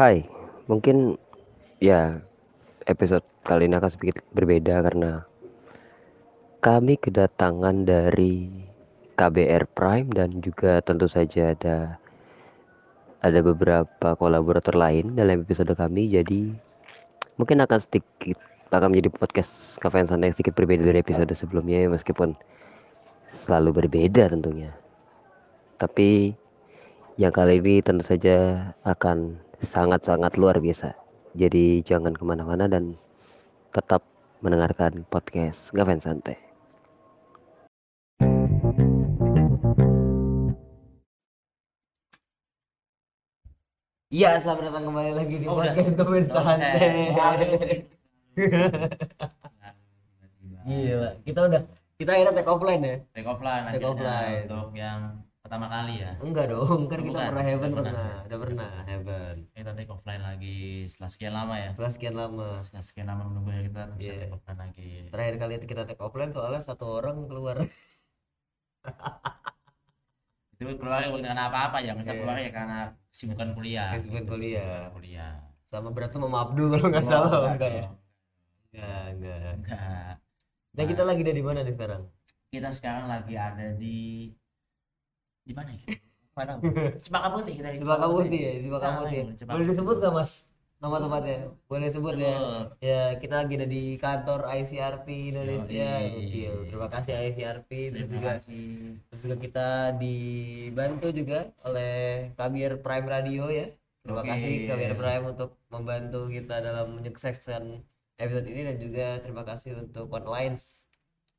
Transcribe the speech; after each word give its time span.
Hai, 0.00 0.24
mungkin 0.64 1.20
ya 1.76 2.24
episode 2.88 3.20
kali 3.44 3.68
ini 3.68 3.76
akan 3.76 3.92
sedikit 3.92 4.24
berbeda 4.32 4.80
karena 4.80 5.28
kami 6.64 6.96
kedatangan 6.96 7.84
dari 7.84 8.48
KBR 9.20 9.68
Prime 9.76 10.08
dan 10.08 10.40
juga 10.40 10.80
tentu 10.80 11.04
saja 11.04 11.52
ada 11.52 12.00
ada 13.20 13.40
beberapa 13.44 14.16
kolaborator 14.16 14.72
lain 14.72 15.20
dalam 15.20 15.44
episode 15.44 15.76
kami. 15.76 16.08
Jadi 16.08 16.48
mungkin 17.36 17.60
akan 17.60 17.84
sedikit 17.84 18.40
akan 18.72 18.96
menjadi 18.96 19.12
podcast 19.12 19.76
Cafe 19.84 20.08
Santai 20.08 20.32
yang 20.32 20.36
sedikit 20.40 20.56
berbeda 20.56 20.80
dari 20.80 21.04
episode 21.04 21.28
sebelumnya 21.36 21.84
ya, 21.84 21.92
meskipun 21.92 22.32
selalu 23.36 23.84
berbeda 23.84 24.32
tentunya. 24.32 24.72
Tapi 25.76 26.32
yang 27.20 27.36
kali 27.36 27.60
ini 27.60 27.84
tentu 27.84 28.00
saja 28.00 28.64
akan 28.88 29.49
sangat-sangat 29.60 30.40
luar 30.40 30.56
biasa. 30.60 30.96
Jadi 31.36 31.84
jangan 31.86 32.16
ke 32.16 32.24
mana-mana 32.24 32.66
dan 32.66 32.96
tetap 33.70 34.02
mendengarkan 34.40 35.04
podcast 35.12 35.70
Gaven 35.76 36.00
Santai. 36.00 36.36
Iya, 44.10 44.42
selamat 44.42 44.74
datang 44.74 44.84
kembali 44.90 45.12
lagi 45.14 45.34
di 45.38 45.46
Oh, 45.46 45.54
podcast 45.54 45.94
Gaven 45.94 46.24
Santai. 46.26 46.88
Gila, 50.66 51.10
kita 51.22 51.40
udah 51.46 51.62
kita 51.94 52.10
akhirnya 52.16 52.34
take 52.34 52.50
offline 52.50 52.82
ya? 52.82 52.96
Take 53.14 53.28
offline 53.28 53.62
Take 53.70 53.86
offline. 53.86 54.48
untuk 54.48 54.68
yang 54.74 55.00
pertama 55.50 55.66
kali 55.66 55.98
ya. 55.98 56.14
Enggak 56.22 56.46
dong, 56.46 56.86
kan 56.86 56.98
kita 57.02 57.18
pernah 57.26 57.42
Heaven 57.42 57.70
pernah. 57.74 57.90
pernah, 57.90 58.22
udah 58.22 58.38
pernah 58.38 58.70
Heaven. 58.86 59.34
Kita 59.50 59.70
take 59.74 59.90
offline 59.90 60.22
lagi 60.22 60.86
setelah 60.86 61.10
sekian 61.10 61.34
lama 61.34 61.54
ya. 61.58 61.68
Setelah 61.74 61.90
sekian 61.90 62.14
lama. 62.14 62.48
Setelah 62.62 62.84
sekian 62.86 63.06
lama 63.10 63.22
menunggu 63.26 63.50
ya 63.50 63.62
kita 63.66 63.82
bisa 63.98 64.12
Iya. 64.14 64.20
take 64.22 64.34
offline 64.38 64.60
lagi. 64.62 64.90
Terakhir 65.10 65.34
kali 65.42 65.54
kita 65.66 65.82
take 65.90 65.98
offline 65.98 66.30
soalnya 66.30 66.62
satu 66.62 66.86
orang 67.02 67.26
keluar. 67.26 67.66
Itu 70.54 70.70
keluar 70.78 71.02
karena 71.10 71.42
apa-apa 71.50 71.82
ya, 71.82 71.98
misal 71.98 72.14
Iya. 72.14 72.20
keluar 72.22 72.38
ya 72.38 72.50
karena 72.54 72.78
kesibukan 73.10 73.48
kuliah. 73.50 73.90
Kesibukan 73.98 74.22
Gitu, 74.22 74.30
kuliah. 74.30 74.62
kesibukan 74.62 74.94
kuliah. 74.94 75.32
Sama 75.66 75.88
berantem 75.90 76.22
sama 76.22 76.38
Abdul 76.46 76.68
kalau 76.78 76.88
nggak 76.94 77.06
salah. 77.10 77.26
enggak 77.26 77.50
Enggak 77.50 77.70
ya? 77.74 77.82
dong. 77.82 77.94
Enggak, 78.70 79.02
enggak. 79.18 79.50
Enggak. 79.58 80.14
Nah, 80.78 80.84
kita 80.86 81.02
lagi 81.02 81.20
ada 81.26 81.34
di 81.34 81.42
mana 81.42 81.58
nih 81.66 81.74
sekarang? 81.74 82.02
Kita 82.54 82.70
sekarang 82.70 83.10
lagi 83.10 83.34
ada 83.34 83.66
di 83.74 84.30
di 85.50 85.54
mana 85.58 85.70
ya? 85.74 85.82
Mana? 86.38 86.52
Cempaka 87.02 87.28
Putih 87.34 87.52
kita 87.58 87.68
di 87.74 87.78
Cempaka 87.82 88.06
Putih 88.06 88.38
ya, 88.38 88.52
Cempaka 88.62 88.86
Nah, 88.86 88.96
Putih. 89.02 89.20
Boleh 89.50 89.66
disebut 89.66 89.96
nggak 89.98 90.14
Mas? 90.14 90.32
Nama 90.80 90.96
tempatnya? 90.96 91.38
Boleh 91.68 91.88
sebut 91.92 92.14
ya. 92.16 92.40
Sebut. 92.40 92.66
Ya, 92.80 93.02
kita 93.20 93.34
lagi 93.44 93.52
ada 93.60 93.68
di 93.68 93.82
kantor 94.00 94.40
ICRP 94.48 95.06
Indonesia. 95.36 95.90
Terima 96.64 96.88
kasih 96.88 97.12
ICRP 97.28 97.70
terus 97.92 98.08
Terima 98.08 98.14
juga 98.16 98.30
kasih. 98.40 98.64
terus 99.12 99.20
juga 99.20 99.36
kita 99.36 99.68
dibantu 100.00 101.06
juga 101.12 101.38
oleh 101.68 101.94
KBR 102.32 102.80
Prime 102.80 103.08
Radio 103.12 103.44
ya. 103.52 103.66
Terima 104.00 104.24
kasih 104.24 104.52
KBR 104.64 104.94
Prime 104.96 105.24
untuk 105.36 105.50
membantu 105.68 106.32
kita 106.32 106.64
dalam 106.64 106.96
menyukseskan 106.96 107.84
episode 108.16 108.48
ini 108.48 108.64
dan 108.64 108.76
juga 108.80 109.06
terima 109.20 109.44
kasih 109.44 109.76
untuk 109.84 110.08
One 110.08 110.28
Lines 110.32 110.88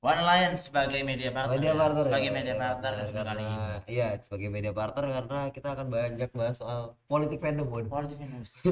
One 0.01 0.17
Lion 0.19 0.57
sebagai 0.57 1.05
media 1.05 1.29
partner. 1.29 1.53
media 1.53 1.71
ya. 1.71 1.77
partner 1.77 2.03
Sebagai 2.09 2.25
ya. 2.25 2.33
media 2.33 2.55
partner 2.57 2.91
juga 2.99 3.21
kali 3.21 3.21
karena 3.37 3.45
ini. 3.45 3.77
iya 3.87 4.07
sebagai 4.17 4.49
media 4.49 4.73
partner 4.73 5.05
karena 5.07 5.39
kita 5.53 5.67
akan 5.71 5.87
banyak 5.87 6.29
bahas 6.33 6.55
soal 6.57 6.81
politik 7.05 7.37
fandom 7.37 7.69
Bun. 7.69 7.85
Politik 7.85 8.17
news. 8.19 8.65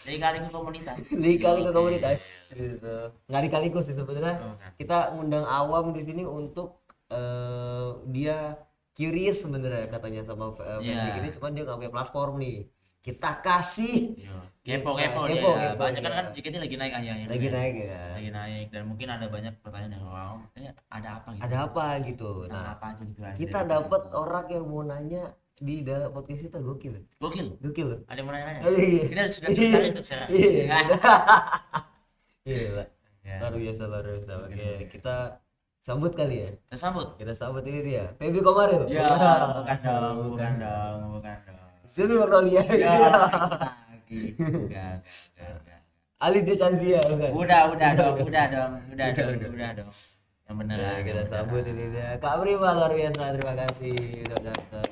Dari 0.00 0.16
kali 0.16 0.40
ke 0.40 0.48
komunitas. 0.48 0.96
Dikali 1.04 1.60
ke 1.60 1.68
Oke. 1.68 1.76
komunitas 1.76 2.20
gitu. 2.50 2.96
Nggak 3.28 3.42
dikaliku 3.44 3.78
sih 3.78 3.92
sebenarnya 3.92 4.34
Oh, 4.40 4.56
kita 4.74 5.12
ngundang 5.12 5.44
awam 5.44 5.92
di 5.92 6.00
sini 6.00 6.24
untuk 6.24 6.80
eh, 7.12 7.88
dia 8.08 8.56
curious 8.96 9.44
sebenarnya 9.44 9.92
katanya 9.92 10.24
sama 10.24 10.56
uh, 10.56 10.80
Iya. 10.80 11.20
ini 11.20 11.28
cuman 11.28 11.52
dia 11.52 11.68
nggak 11.68 11.76
punya 11.76 11.92
platform 11.92 12.32
nih 12.40 12.56
kita 13.04 13.44
kasih 13.44 14.16
Iya. 14.16 14.38
Kepo 14.64 14.96
kepo 14.96 15.28
Kepo, 15.28 15.50
dia. 15.52 15.68
kepo, 15.68 15.76
banyak 15.76 16.00
kan 16.00 16.08
iya. 16.08 16.16
kan 16.16 16.26
JKT 16.32 16.54
lagi 16.56 16.74
naik 16.74 16.92
akhir-akhir. 16.94 17.28
lagi 17.28 17.48
naik 17.50 17.74
ya 17.76 18.02
Lagi 18.16 18.30
naik 18.32 18.66
dan 18.72 18.82
mungkin 18.88 19.06
ada 19.06 19.26
banyak 19.28 19.52
pertanyaan 19.60 20.00
orang. 20.00 20.40
Ini 20.56 20.68
ada 20.88 21.08
apa 21.14 21.28
gitu? 21.30 21.42
ada 21.44 21.56
apa 21.62 21.84
gitu 22.00 22.30
Tentang 22.42 22.56
nah 22.56 22.72
apa 22.72 22.84
aja 22.88 23.02
gitu 23.04 23.20
kita 23.36 23.58
dapat 23.62 24.02
orang 24.10 24.46
yang 24.48 24.64
mau 24.64 24.80
nanya 24.82 25.22
di 25.54 25.76
dalam 25.80 26.08
podcast 26.10 26.42
kita 26.42 26.58
gokil 26.58 26.96
Gokil. 27.14 27.46
gokil 27.60 27.88
Ada 28.08 28.18
yang 28.18 28.26
mau 28.26 28.32
nanya? 28.32 28.60
Iya. 28.64 29.04
Kita 29.06 29.22
sudah 29.28 29.48
Iya. 29.50 29.68
sudah 29.68 29.84
itu 29.84 30.00
secara. 30.02 30.24
Iya. 30.26 30.50
Iya, 32.42 32.84
Ya. 33.20 33.36
luar 33.38 33.52
biasa 33.54 33.82
luar 33.84 34.04
biasa. 34.06 34.32
Oke, 34.44 34.68
kita 34.90 35.16
sambut 35.80 36.12
kali 36.12 36.36
ya. 36.38 36.50
Kita 36.58 36.76
sambut. 36.78 37.08
Kita 37.16 37.32
sambut 37.32 37.64
ini 37.64 37.80
dia, 37.82 38.04
Feby 38.16 38.40
Komaril. 38.40 38.84
Ya, 38.86 39.08
bukan 39.54 39.78
dong, 39.80 40.16
bukan 40.28 40.52
dong, 40.58 40.96
bukan 41.14 41.36
dong. 41.48 41.68
Sini 41.84 42.14
Magnolia. 42.14 42.62
Ya, 42.66 42.92
lagi. 44.04 44.36
Enggak, 44.36 44.94
enggak, 45.32 45.50
enggak. 45.56 45.80
Ali 46.20 46.40
Chanzia 46.46 47.00
bukan? 47.04 47.30
Udah, 47.34 47.60
udah 47.68 47.90
dong, 47.92 48.14
udah 48.20 48.44
dong, 48.46 48.72
udah 48.92 49.06
Udah, 49.08 49.08
dong, 49.12 49.32
udah. 49.34 49.50
udah 49.50 49.70
dong. 49.74 49.90
Yang 50.44 50.56
bener 50.60 50.76
Nah, 50.76 50.92
yang 50.92 51.04
kita 51.08 51.22
sambut 51.26 51.64
ini 51.64 51.84
dia. 51.88 52.08
Kak 52.20 52.36
Prima 52.36 52.70
luar 52.76 52.92
biasa. 52.92 53.22
Terima 53.32 53.54
kasih 53.56 53.96
udah 54.22 54.40
datang. 54.44 54.84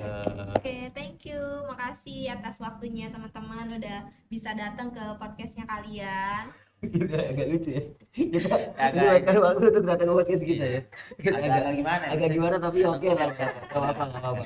Oke, 0.51 0.75
thank 0.91 1.21
you. 1.23 1.41
Makasih 1.69 2.33
atas 2.33 2.57
waktunya 2.57 3.13
teman-teman 3.13 3.69
udah 3.71 3.99
bisa 4.27 4.49
datang 4.53 4.89
ke 4.89 5.03
podcastnya 5.15 5.69
kalian. 5.69 6.49
Kita 6.83 7.15
agak 7.15 7.45
lucu 7.47 7.69
ya. 7.69 7.83
Kita 8.11 8.49
Agak- 8.75 8.93
menyempatkan 8.97 9.35
waktu 9.39 9.63
untuk 9.71 9.83
datang 9.85 10.07
ke 10.09 10.15
podcast 10.17 10.43
kita 10.43 10.65
ya. 10.67 10.81
Kita 11.15 11.37
Agak, 11.37 11.53
agak 11.55 11.73
gimana? 11.77 12.03
agak 12.11 12.29
gimana 12.29 12.55
tapi 12.59 12.79
oke 12.83 13.07
lah. 13.07 13.27
Nggak 13.29 13.49
apa-apa, 13.71 14.03
nggak 14.03 14.21
apa-apa. 14.21 14.45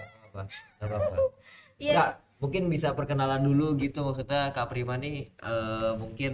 Nggak 0.77 0.87
apa-apa. 0.87 1.17
Iya. 1.79 2.03
Mungkin 2.41 2.63
bisa 2.73 2.89
perkenalan 2.97 3.41
dulu 3.47 3.63
gitu 3.83 3.97
maksudnya 4.07 4.39
Kak 4.55 4.67
Prima 4.71 4.93
nih 5.03 5.15
eh, 5.49 5.91
mungkin 6.01 6.31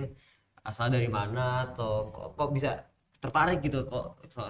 asal 0.69 0.87
dari 0.95 1.07
mana 1.17 1.39
atau 1.71 1.91
kok, 2.15 2.27
kok 2.37 2.49
bisa 2.57 2.69
tertarik 3.23 3.59
gitu 3.65 3.77
kok 3.91 4.05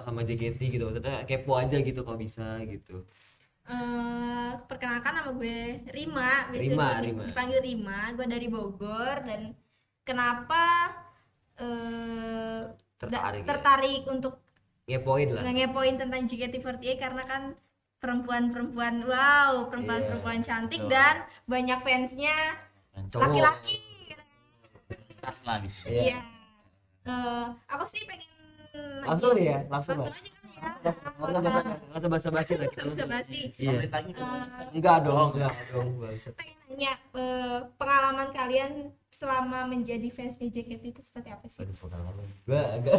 sama 0.06 0.20
JKT 0.28 0.60
gitu 0.74 0.82
maksudnya 0.90 1.14
kepo 1.28 1.52
aja 1.62 1.76
gitu 1.88 2.00
kok 2.08 2.18
bisa 2.24 2.58
gitu 2.72 2.92
Eh, 3.64 4.50
perkenalkan 4.68 5.12
nama 5.16 5.30
gue 5.40 5.56
Rima, 5.88 6.52
Rima, 6.52 7.00
gue 7.00 7.04
Rima. 7.08 7.24
dipanggil 7.32 7.60
Rima. 7.64 7.98
Gue 8.12 8.26
dari 8.28 8.46
Bogor 8.52 9.16
dan 9.24 9.56
kenapa 10.04 10.62
eh, 11.56 12.60
da- 12.68 12.84
tertarik 13.00 13.40
ya? 13.40 13.48
tertarik 13.50 14.02
untuk 14.14 14.32
ngepoin 14.88 15.28
lah 15.32 15.42
ngepoin 15.48 15.94
tentang 15.96 16.20
JKT48 16.28 16.96
karena 17.00 17.22
kan 17.24 17.42
perempuan-perempuan 18.04 19.08
wow, 19.08 19.64
perempuan-perempuan 19.72 20.44
cantik 20.44 20.84
Betul. 20.84 20.92
dan 20.92 21.24
banyak 21.48 21.80
fansnya 21.80 22.36
laki-laki. 23.16 23.80
Tas 25.24 25.40
lah 25.48 25.56
bisa. 25.64 25.88
Iya. 25.88 26.12
Iya. 26.12 26.20
Eh, 27.08 27.46
aku 27.72 27.84
sih 27.88 28.04
pengen 28.04 28.28
langsung 29.04 29.38
nih 29.38 29.44
ya 29.54 29.58
langsung 29.70 29.96
langsung 30.00 30.00
lah 30.02 30.10
aja 30.10 30.30
kan 30.34 30.42
ya. 30.50 30.70
nggak 31.14 31.38
usah 31.38 31.52
basa 31.52 31.70
nggak 31.70 32.18
usah 32.18 32.32
basi 32.32 32.52
lah 32.56 32.66
Bisa 32.66 32.82
bisa 32.88 33.04
basi. 33.06 33.40
iya 33.60 33.72
lagi 33.76 34.10
udah. 34.16 34.28
Eh, 34.34 34.66
enggak 34.74 34.96
dong 35.04 35.28
enggak 35.36 35.54
dong 35.70 35.88
pengen 36.34 36.56
nanya 36.66 36.92
eh, 37.14 37.58
pengalaman 37.78 38.28
kalian 38.34 38.72
selama 39.14 39.70
menjadi 39.70 40.08
fans 40.10 40.42
di 40.42 40.50
JKT 40.50 40.84
itu 40.90 41.02
seperti 41.06 41.30
apa 41.30 41.46
sih? 41.46 41.62
Aduh, 41.62 41.76
pengalaman 41.78 42.26
gua 42.50 42.62
agak 42.74 42.98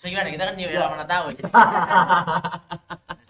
So 0.00 0.08
gimana? 0.08 0.32
Kita 0.32 0.44
kan 0.46 0.56
Iya. 0.56 0.72
ya 0.72 0.88
mana 0.88 1.04
tahu. 1.04 1.24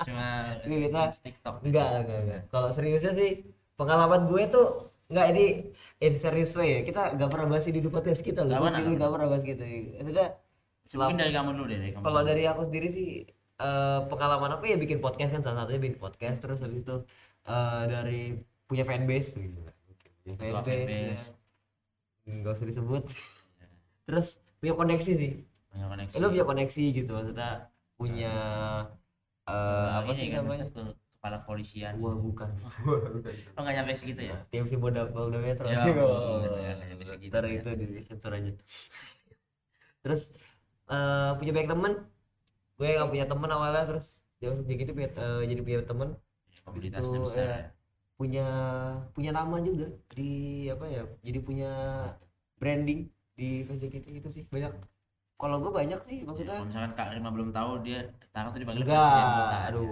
Cuma 0.00 0.28
Iya, 0.62 0.76
kita- 0.86 1.10
TikTok. 1.19 1.54
enggak 1.60 1.88
enggak 2.00 2.19
enggak 2.22 2.41
kalau 2.48 2.69
seriusnya 2.70 3.12
sih 3.12 3.42
pengalaman 3.75 4.25
gue 4.25 4.42
tuh 4.47 4.66
enggak 5.10 5.26
ini 5.28 5.44
in 5.98 6.14
serious 6.14 6.54
way 6.54 6.78
ya 6.78 6.86
kita 6.86 7.18
nggak 7.18 7.28
pernah 7.28 7.47
bahas 7.48 7.66
ini 7.66 7.80
di 7.80 7.91
podcast 7.91 8.22
kita 8.22 8.41
loh 8.41 8.54
Nggak 8.54 8.62
pernah. 8.62 8.78
Bahas 9.27 9.42
gitu 9.42 9.65
Mungkin 10.80 10.89
selama 10.89 11.18
dari 11.18 11.33
kamu 11.33 11.50
dulu 11.53 11.66
deh, 11.66 11.78
dari 11.78 11.92
kamu. 11.92 12.03
kalau 12.03 12.21
dulu. 12.21 12.30
dari 12.30 12.42
aku 12.47 12.60
sendiri 12.65 12.89
sih 12.89 13.09
eh, 13.59 14.00
pengalaman 14.06 14.50
aku 14.53 14.65
ya 14.65 14.77
bikin 14.77 14.98
podcast 14.98 15.30
kan 15.30 15.42
salah 15.42 15.56
satunya 15.60 15.80
bikin 15.83 15.98
podcast 15.98 16.39
terus 16.39 16.59
habis 16.60 16.80
itu 16.80 16.97
eh, 17.45 17.83
dari 17.84 18.22
punya 18.65 18.84
fanbase 18.84 19.30
gitu. 19.36 19.59
Fanbase 20.30 20.71
fanbase. 20.86 21.27
ya. 22.22 22.48
usah 22.48 22.66
disebut 22.66 23.03
Iya. 23.04 23.66
terus 24.06 24.27
punya 24.56 24.72
koneksi 24.72 25.12
sih 25.12 25.33
Punya 25.71 25.87
koneksi. 25.91 26.15
lu 26.19 26.27
punya 26.34 26.45
koneksi 26.51 26.83
gitu 26.99 27.11
maksudnya 27.15 27.51
punya 27.99 28.33
eh, 29.47 29.55
Eh, 29.55 29.89
apa 29.99 30.13
sih 30.15 30.27
kan, 30.31 30.43
namanya 30.47 30.67
kepala 31.21 31.39
polisian. 31.45 31.93
gua 32.01 32.15
bukan 32.17 32.51
Oh 33.57 33.61
nggak 33.61 33.75
nyampe 33.77 33.93
segitu 33.99 34.22
ya? 34.31 34.37
TMC 34.51 34.72
Polda 34.81 35.03
Polda 35.11 35.39
Metro 35.43 35.67
Ya, 35.69 35.84
Oh, 35.84 36.41
bener, 36.41 36.53
ya, 36.59 36.72
ya, 36.81 36.95
ntar 37.28 37.45
ya. 37.45 37.61
itu 37.61 37.71
di 37.77 37.87
sensor 38.07 38.33
aja 38.37 38.51
terus 40.01 40.33
eh, 40.89 41.31
punya 41.39 41.53
banyak 41.55 41.71
temen 41.71 41.93
gue 42.81 42.89
nggak 42.89 43.11
punya 43.13 43.27
temen 43.28 43.51
awalnya 43.53 43.84
terus 43.91 44.07
dia 44.41 44.49
masuk 44.53 44.65
jadi 44.65 44.78
gitu 44.81 44.93
punya 44.97 45.09
eh, 45.13 45.43
jadi 45.51 45.61
punya 45.67 45.78
temen 45.84 46.09
Komunitasnya 46.65 47.19
itu, 47.19 47.25
besar. 47.25 47.45
ya. 47.45 47.49
ya. 47.53 47.61
punya 48.21 48.47
punya 49.17 49.31
nama 49.33 49.57
juga 49.65 49.87
di 50.13 50.31
apa 50.72 50.84
ya 50.89 51.03
jadi 51.25 51.39
punya 51.41 51.71
branding 52.61 53.01
di 53.37 53.65
fans 53.65 53.81
JKT 53.81 54.07
itu 54.21 54.28
sih 54.33 54.45
banyak 54.53 54.72
kalau 55.41 55.57
gue 55.59 55.72
banyak 55.72 56.01
sih 56.04 56.16
Ya, 56.21 56.25
maksudnya 56.28 56.54
kalau 56.60 56.69
misalkan 56.69 56.92
Kak 56.92 57.09
Rima 57.16 57.31
belum 57.33 57.48
tahu 57.51 57.71
dia 57.81 58.01
sekarang 58.28 58.48
tuh 58.53 58.60
dipanggil 58.60 58.84
presiden 58.84 59.25
enggak. 59.25 59.41
Wota 59.41 59.59
aduh. 59.66 59.89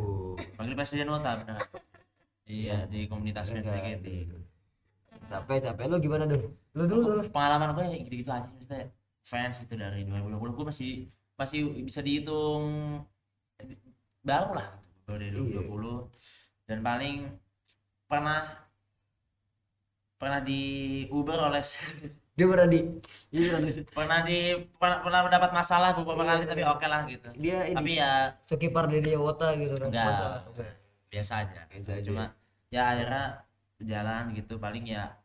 Panggil 0.55 0.75
presiden 0.77 1.09
Wota 1.09 1.31
benar 1.41 1.59
iya 2.45 2.77
di 2.85 3.09
komunitas 3.09 3.49
fans 3.49 3.65
enggak. 3.65 3.81
JKT 3.81 4.07
capek 5.29 5.59
capek. 5.61 5.85
Lo 5.89 5.97
gimana 5.99 6.25
dulu 6.25 6.47
lo 6.77 6.85
dulu 6.85 7.05
pengalaman 7.29 7.73
gue 7.73 7.85
ya 7.89 7.97
gitu-gitu 7.99 8.31
aja 8.31 8.47
maksudnya 8.47 8.87
fans 9.21 9.57
itu 9.61 9.75
dari 9.75 10.05
2020 10.05 10.57
gue 10.57 10.67
masih 10.69 10.93
masih 11.35 11.61
bisa 11.83 12.01
dihitung 12.01 12.65
baru 14.21 14.53
lah 14.55 14.69
gitu, 14.77 15.01
baru 15.09 15.17
dari 15.19 15.33
Iya. 15.33 15.65
2020 15.65 16.69
dan 16.69 16.79
paling 16.81 17.17
pernah 18.05 18.41
pernah 20.19 20.41
di 20.41 20.61
Uber 21.09 21.39
oleh 21.49 21.63
dia 22.39 22.47
pernah 22.47 22.69
di 22.71 22.81
dia 23.35 23.51
pernah 23.51 23.67
di 23.67 23.83
pernah 23.91 24.19
di 24.23 24.39
pernah, 24.79 24.99
pernah 25.03 25.21
mendapat 25.27 25.51
masalah 25.51 25.91
beberapa 25.99 26.23
Iya, 26.23 26.31
kali 26.31 26.43
tapi 26.47 26.63
iya. 26.63 26.71
oke 26.71 26.87
lah 26.87 27.01
gitu. 27.11 27.29
Dia 27.35 27.59
ini 27.67 27.75
tapi 27.75 27.93
ya 27.99 28.13
Sokipar 28.47 28.87
dari 28.87 29.11
Wota 29.19 29.59
gitu 29.59 29.75
kan 29.75 29.91
Enggak. 29.91 30.07
Biasa 31.11 31.33
aja 31.43 31.61
Biasa 31.67 31.91
aja. 31.99 32.07
cuma 32.07 32.25
ya 32.71 32.83
akhirnya 32.95 33.25
berjalan 33.83 34.25
gitu. 34.39 34.55
Paling 34.63 34.85
ya 34.87 35.19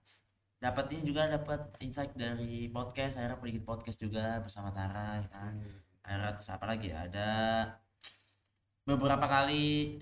dapat 0.57 0.85
ini 0.97 1.01
juga 1.05 1.29
dapat 1.29 1.61
insight 1.85 2.17
dari 2.17 2.65
podcast. 2.73 3.21
Akhirnya 3.21 3.37
bikin 3.37 3.61
podcast 3.61 4.01
juga 4.01 4.41
bersama 4.41 4.73
Tara 4.73 5.21
ya 5.21 5.27
kan. 5.29 5.53
Akhirnya 6.01 6.31
terus 6.33 6.49
apa 6.49 6.65
lagi? 6.65 6.89
Ya 6.89 7.05
ada 7.05 7.29
beberapa 8.89 9.29
kali 9.29 10.01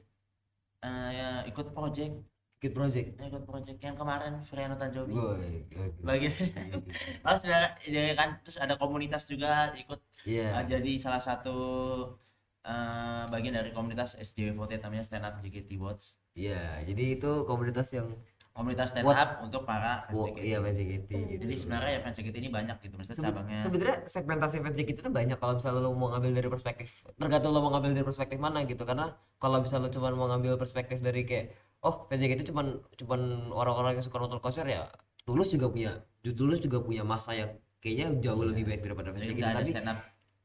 eh, 0.80 1.10
ya 1.12 1.30
ikut 1.46 1.76
project 1.76 2.16
Kid 2.62 2.78
Project. 2.78 3.18
Ya, 3.18 3.26
ikut 3.26 3.44
project 3.44 3.80
yang 3.82 3.98
kemarin 3.98 4.38
Friano 4.46 4.78
Tanjobi 4.78 5.18
Boy, 5.18 5.66
bagi 6.00 6.30
terus 6.30 7.42
ada 7.42 7.74
ya 7.82 8.14
kan 8.14 8.38
terus 8.46 8.62
ada 8.62 8.78
komunitas 8.78 9.26
juga 9.26 9.74
ikut 9.74 9.98
Iya. 10.22 10.62
eh, 10.62 10.66
jadi 10.70 10.92
salah 11.02 11.18
satu 11.18 11.58
eh, 12.62 13.24
bagian 13.26 13.58
dari 13.58 13.74
komunitas 13.74 14.14
SJW 14.14 14.54
namanya 14.54 15.02
Stand 15.02 15.26
Up 15.26 15.42
JKT 15.42 15.74
Watch 15.82 16.14
Iya, 16.32 16.86
jadi 16.86 17.18
itu 17.18 17.32
komunitas 17.44 17.90
yang 17.92 18.14
komunitas 18.54 18.94
stand 18.94 19.10
What- 19.10 19.18
up 19.18 19.32
untuk 19.42 19.66
para 19.66 20.06
fans 20.06 20.16
oh, 20.16 20.30
JKT. 20.30 20.44
iya 20.46 20.58
fans 20.62 20.78
JKT 20.78 21.10
gitu. 21.10 21.42
Jadi 21.42 21.54
sebenarnya 21.58 21.92
ya 21.92 22.00
fans 22.00 22.16
JKT 22.16 22.36
ini 22.38 22.50
banyak 22.52 22.78
gitu, 22.80 22.94
maksudnya 22.94 23.18
Sebe- 23.18 23.28
cabangnya. 23.34 23.60
sebenarnya 23.60 23.98
segmentasi 24.06 24.56
fans 24.62 24.76
JKT 24.78 24.98
itu 25.00 25.10
banyak 25.10 25.38
kalau 25.42 25.54
misalnya 25.58 25.82
lo 25.82 25.92
mau 25.92 26.14
ngambil 26.14 26.32
dari 26.36 26.48
perspektif 26.48 26.90
tergantung 27.18 27.52
lo 27.52 27.60
mau 27.60 27.72
ngambil 27.74 27.92
dari 27.92 28.06
perspektif 28.06 28.38
mana 28.38 28.62
gitu. 28.64 28.86
Karena 28.86 29.12
kalau 29.36 29.58
misalnya 29.60 29.88
lo 29.88 29.92
cuma 29.92 30.14
mau 30.14 30.30
ngambil 30.30 30.56
perspektif 30.56 31.02
dari 31.02 31.26
kayak 31.26 31.58
oh 31.88 31.96
JKT 32.12 32.42
cuman 32.52 32.68
cuman 33.00 33.22
orang-orang 33.54 33.92
yang 33.98 34.06
suka 34.06 34.18
nonton 34.22 34.42
konser 34.44 34.66
ya 34.68 34.88
Tulus 35.26 35.50
juga 35.54 35.68
punya 35.74 35.92
Tulus 36.22 36.60
juga 36.66 36.78
punya 36.82 37.04
masa 37.06 37.32
yang 37.38 37.52
kayaknya 37.82 38.06
jauh 38.24 38.44
lebih 38.46 38.64
baik 38.70 38.82
daripada 38.86 39.10
ada 39.14 39.54
tapi 39.58 39.72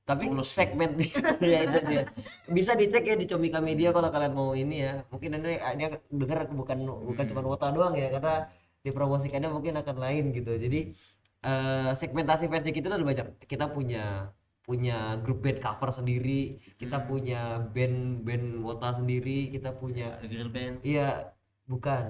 tapi 0.06 0.24
Tulus. 0.30 0.48
segmen 0.54 0.90
ya 1.52 1.58
itu 1.66 1.78
dia. 1.82 2.02
Bisa 2.46 2.78
dicek 2.78 3.02
ya 3.10 3.14
di 3.18 3.26
Comika 3.26 3.58
Media 3.58 3.90
kalau 3.90 4.06
kalian 4.14 4.34
mau 4.38 4.54
ini 4.54 4.86
ya. 4.86 5.02
Mungkin 5.10 5.30
nanti 5.34 5.58
dia 5.58 5.88
dengar 6.14 6.46
bukan 6.46 6.78
bukan 7.10 7.24
Hmm. 7.26 7.30
cuma 7.34 7.40
wota 7.42 7.66
doang 7.74 7.94
ya 7.98 8.06
karena 8.14 8.46
dipromosikannya 8.86 9.50
mungkin 9.50 9.74
akan 9.82 9.96
lain 9.98 10.24
gitu. 10.30 10.54
Jadi 10.54 10.94
eh, 11.42 11.90
segmentasi 12.00 12.44
fans 12.50 12.66
kita 12.70 12.86
ada 12.86 13.02
banyak. 13.02 13.26
Kita 13.50 13.66
punya 13.74 14.30
punya 14.68 14.94
grup 15.22 15.38
band 15.44 15.58
cover 15.64 15.90
sendiri 15.98 16.58
kita 16.80 16.96
Hmm. 16.98 17.08
punya 17.10 17.36
band 17.74 17.96
band 18.26 18.46
wota 18.66 18.88
sendiri 18.98 19.30
kita 19.54 19.70
punya 19.80 20.04
girl 20.30 20.48
band. 20.50 20.76
iya 20.86 21.32
bukan 21.70 22.04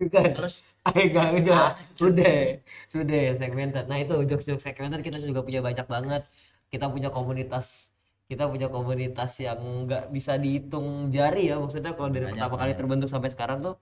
Bukan. 0.00 0.30
Terus 0.36 0.56
Ah, 0.86 0.94
enggak, 0.94 1.28
udah, 1.42 1.58
Ah, 1.58 1.72
udah, 1.98 2.32
sudah 2.86 3.22
segmented. 3.40 3.84
Nah 3.90 3.98
itu 4.02 4.14
jokes-jokes 4.30 4.62
segmented 4.66 5.00
kita 5.02 5.18
juga 5.18 5.40
punya 5.46 5.60
banyak 5.68 5.86
banget. 5.94 6.22
Kita 6.72 6.86
punya 6.94 7.08
komunitas, 7.10 7.90
kita 8.30 8.44
punya 8.52 8.68
komunitas 8.70 9.30
yang 9.42 9.58
nggak 9.86 10.02
bisa 10.16 10.32
dihitung 10.38 11.10
jari 11.16 11.50
ya. 11.50 11.58
Maksudnya 11.62 11.92
kalau 11.98 12.10
dari 12.14 12.26
Banyak, 12.26 12.32
pertama 12.32 12.54
kali 12.60 12.72
terbentuk 12.78 13.08
sampai 13.10 13.30
sekarang 13.34 13.58
tuh, 13.66 13.74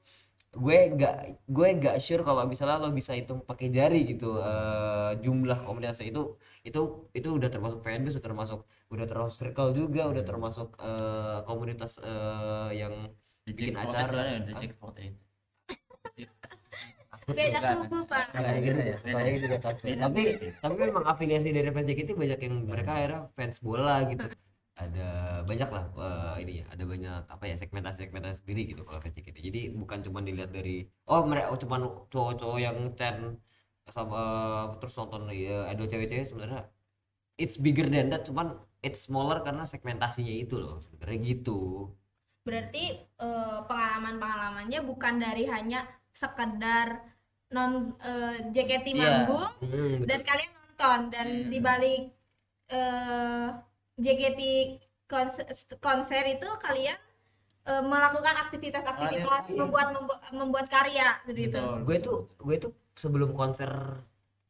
gue 0.54 0.78
nggak, 0.94 1.16
gue 1.50 1.68
nggak 1.78 1.96
sure 2.04 2.22
kalau 2.22 2.42
misalnya 2.46 2.76
lo 2.82 2.88
bisa 2.94 3.12
hitung 3.18 3.40
pakai 3.42 3.68
jari 3.70 4.06
gitu 4.14 4.38
eh, 4.38 5.10
jumlah 5.24 5.58
komunitasnya 5.66 6.06
itu, 6.12 6.38
itu, 6.68 6.80
itu 7.18 7.28
udah 7.38 7.48
termasuk 7.50 7.78
fanbase, 7.84 8.16
udah 8.18 8.26
termasuk, 8.28 8.60
udah 8.94 9.06
termasuk 9.10 9.34
circle 9.40 9.70
juga, 9.74 10.02
udah 10.12 10.24
termasuk 10.24 10.68
eh, 10.80 11.38
komunitas 11.48 11.98
eh, 12.02 12.70
yang 12.80 12.94
The 13.44 13.52
Bikin 13.52 13.76
acara. 13.76 14.40
Beda 17.24 17.60
kubu 17.80 18.04
pak. 18.04 18.36
Kayak 18.36 18.60
gitu 18.64 18.80
ya, 18.80 18.96
kayak 19.00 19.32
gitu. 19.40 19.46
Beda. 19.56 20.00
tapi 20.08 20.22
tapi 20.60 20.74
memang 20.76 21.04
afiliasi 21.08 21.48
dari 21.56 21.68
fans 21.72 21.88
JKT 21.88 22.10
banyak 22.16 22.40
yang 22.40 22.54
mereka 22.68 22.90
akhirnya 23.00 23.20
fans 23.32 23.56
bola 23.64 24.04
gitu 24.08 24.24
ada 24.74 25.08
banyak 25.46 25.68
lah 25.70 25.84
eh, 25.94 26.34
ini 26.42 26.52
ya 26.60 26.64
ada 26.74 26.84
banyak 26.84 27.20
apa 27.30 27.44
ya 27.46 27.54
segmentasi 27.54 27.98
segmentasi 28.10 28.42
sendiri 28.42 28.62
gitu 28.74 28.82
kalau 28.82 28.98
fans 28.98 29.14
JKT 29.14 29.38
jadi 29.48 29.60
bukan 29.70 29.98
cuma 30.02 30.18
dilihat 30.26 30.50
dari 30.50 30.90
oh 31.06 31.22
mereka 31.30 31.54
oh, 31.54 31.58
cuman 31.62 31.80
cowok-cowok 32.10 32.58
yang 32.58 32.78
chan 32.98 33.38
sama 33.86 34.20
terus 34.80 34.94
nonton 34.98 35.30
ya 35.30 35.70
idol 35.70 35.86
cewek-cewek 35.86 36.26
sebenarnya 36.26 36.62
it's 37.38 37.56
bigger 37.58 37.86
than 37.90 38.10
that 38.10 38.22
cuman 38.26 38.58
it's 38.82 39.06
smaller 39.06 39.38
karena 39.46 39.62
segmentasinya 39.66 40.34
itu 40.34 40.58
loh 40.58 40.82
sebenarnya 40.82 41.18
gitu 41.34 41.90
berarti 42.44 42.84
eh, 43.00 43.58
pengalaman-pengalamannya 43.68 44.80
bukan 44.84 45.14
dari 45.22 45.44
hanya 45.48 45.86
sekedar 46.12 47.00
non 47.54 47.94
eh, 48.02 48.36
JKT 48.54 48.86
Iya. 48.92 48.98
manggung 49.00 49.50
Hmm, 49.62 50.02
betul. 50.02 50.06
dan 50.10 50.20
kalian 50.28 50.50
nonton 50.58 51.00
dan 51.14 51.26
Iya. 51.30 51.48
di 51.52 51.58
balik 51.62 52.00
eh, 52.70 53.48
JKT 53.94 54.40
konser, 55.06 55.46
konser 55.78 56.24
itu 56.26 56.48
kalian 56.58 56.98
eh, 57.64 57.82
melakukan 57.82 58.34
aktivitas-aktivitas 58.44 59.44
Aktivitas. 59.46 59.56
membuat 59.56 59.88
membu- 59.94 60.20
membuat 60.34 60.66
karya 60.68 61.16
gitu. 61.24 61.56
Betul. 61.56 61.78
gue 61.86 61.96
tuh 62.02 62.18
gue 62.42 62.56
tuh 62.60 62.72
sebelum 62.94 63.30
konser 63.32 63.70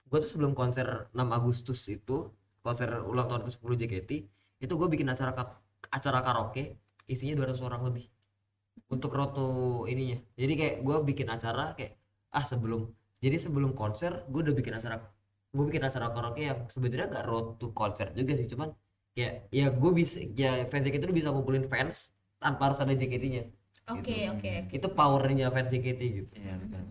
gue 0.09 0.19
tuh 0.19 0.31
sebelum 0.31 0.53
konser 0.53 1.09
6 1.11 1.29
Agustus 1.31 1.81
itu 1.89 2.31
konser 2.61 2.89
ulang 3.03 3.27
tahun 3.27 3.43
ke 3.45 3.51
10 3.53 3.77
JKT 3.77 4.11
itu 4.61 4.73
gue 4.73 4.89
bikin 4.89 5.07
acara 5.07 5.33
ka- 5.33 5.59
acara 5.91 6.23
karaoke 6.23 6.75
isinya 7.05 7.37
200 7.37 7.61
orang 7.61 7.83
lebih 7.85 8.09
untuk 8.89 9.13
roto 9.13 9.47
ininya 9.85 10.17
jadi 10.35 10.53
kayak 10.55 10.75
gue 10.81 10.97
bikin 11.05 11.29
acara 11.29 11.75
kayak 11.75 11.95
ah 12.33 12.43
sebelum 12.43 12.89
jadi 13.21 13.37
sebelum 13.37 13.77
konser 13.77 14.25
gue 14.27 14.41
udah 14.43 14.55
bikin 14.55 14.75
acara 14.75 14.97
gue 15.51 15.65
bikin 15.65 15.85
acara 15.85 16.11
karaoke 16.11 16.43
yang 16.43 16.67
sebenarnya 16.67 17.07
gak 17.13 17.27
road 17.27 17.47
to 17.59 17.71
konser 17.71 18.11
juga 18.11 18.35
sih 18.35 18.49
cuman 18.49 18.73
ya 19.21 19.29
ya 19.59 19.65
gue 19.81 19.91
bisa 20.01 20.19
ya 20.43 20.49
fans 20.71 20.83
JKT 20.87 21.03
itu 21.07 21.17
bisa 21.21 21.29
ngumpulin 21.33 21.65
fans 21.73 21.97
tanpa 22.43 22.61
harus 22.71 22.79
ada 22.83 22.95
JKT-nya 23.01 23.43
Oke 23.89 24.17
Gitu. 24.17 24.33
oke. 24.33 24.55
itu 24.77 24.87
powernya 24.99 25.47
fans 25.55 25.69
JKT 25.73 26.01
gitu 26.19 26.33
Iya, 26.41 26.53
betul. 26.63 26.85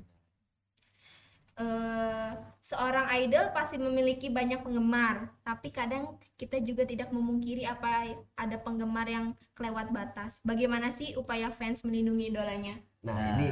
Eh, 1.53 2.29
seorang 2.65 3.13
idol 3.21 3.53
pasti 3.53 3.77
memiliki 3.77 4.25
banyak 4.33 4.65
penggemar, 4.65 5.29
tapi 5.45 5.69
kadang 5.69 6.17
kita 6.33 6.57
juga 6.65 6.81
tidak 6.81 7.13
memungkiri 7.13 7.61
apa 7.69 8.09
ada 8.33 8.57
penggemar 8.57 9.05
yang 9.05 9.37
kelewat 9.53 9.93
batas. 9.93 10.41
Bagaimana 10.41 10.89
sih 10.89 11.13
upaya 11.13 11.53
fans 11.53 11.85
melindungi 11.85 12.33
idolanya? 12.33 12.81
nah, 13.05 13.13
Nah, 13.13 13.29
ini 13.29 13.45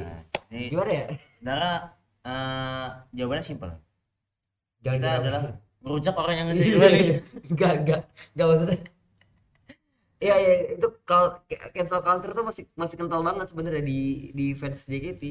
ini 0.52 0.60
gimana 0.72 0.92
ya 1.00 1.04
sebenarnya 1.38 1.72
eh, 2.28 2.86
jawabannya 3.18 3.46
simpel. 3.50 3.70
Kita 4.86 5.08
adalah 5.20 5.44
merujak 5.84 6.16
orang 6.22 6.36
yang 6.40 6.48
Iya, 6.52 6.54
ngejadi 6.54 6.78
iya, 6.78 6.88
iya. 7.06 7.16
Enggak, 7.52 7.72
enggak. 7.80 8.00
Enggak 8.34 8.46
maksudnya. 8.50 8.78
Iya, 10.24 10.34
iya, 10.42 10.52
itu 10.78 10.88
cancel 11.76 12.00
culture 12.06 12.34
tuh 12.38 12.46
masih 12.50 12.64
masih 12.82 12.96
kental 13.00 13.22
banget 13.28 13.46
sebenarnya 13.52 13.82
di 13.90 13.94
di 14.38 14.46
fans 14.60 14.80
JKT. 14.86 15.24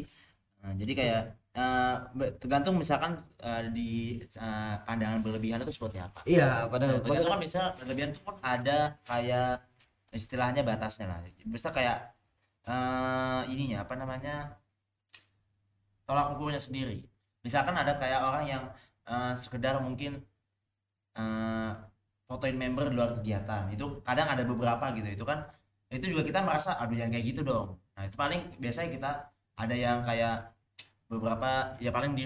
Nah, 0.62 0.72
jadi 0.80 0.92
kayak 0.98 1.20
eh, 1.58 1.94
be- 2.18 2.32
tergantung 2.42 2.74
misalkan 2.82 3.12
eh, 3.46 3.62
di 3.76 4.18
eh, 4.18 4.74
pandangan 4.86 5.20
berlebihan 5.24 5.62
itu 5.62 5.72
seperti 5.78 5.98
apa. 6.02 6.20
Iya, 6.26 6.66
padahal 6.70 6.90
Nah, 6.98 7.02
tergantung 7.06 7.32
kan 7.34 7.42
bisa 7.46 7.60
berlebihan 7.78 8.10
itu 8.12 8.20
pun 8.26 8.36
ada 8.42 8.98
kayak 9.06 9.62
istilahnya 10.10 10.62
batasnya 10.66 11.06
lah. 11.10 11.18
Bisa 11.54 11.68
kayak 11.76 11.96
eh, 12.66 13.40
ininya 13.52 13.78
apa 13.86 13.94
namanya 14.00 14.58
tolak 16.06 16.26
ukurnya 16.36 16.60
sendiri. 16.60 16.98
Misalkan 17.44 17.76
ada 17.82 17.96
kayak 18.00 18.20
orang 18.20 18.44
yang 18.52 18.64
eh, 19.08 19.32
sekedar 19.38 19.74
mungkin 19.80 20.20
eh, 21.16 21.70
fotoin 22.28 22.56
member 22.56 22.90
di 22.90 22.94
luar 22.94 23.10
kegiatan. 23.18 23.62
Itu 23.74 24.02
kadang 24.06 24.28
ada 24.30 24.42
beberapa 24.46 24.84
gitu 24.94 25.08
itu 25.10 25.24
kan 25.26 25.42
itu 25.90 26.06
juga 26.14 26.22
kita 26.22 26.40
merasa 26.46 26.78
aduh 26.78 26.94
jangan 26.94 27.12
kayak 27.18 27.26
gitu 27.34 27.40
dong. 27.42 27.74
Nah 27.98 28.02
itu 28.06 28.14
paling 28.14 28.40
biasanya 28.62 28.90
kita 28.94 29.10
ada 29.58 29.74
yang 29.74 29.98
kayak 30.06 30.54
beberapa 31.10 31.74
ya 31.82 31.90
paling 31.90 32.14
di 32.14 32.24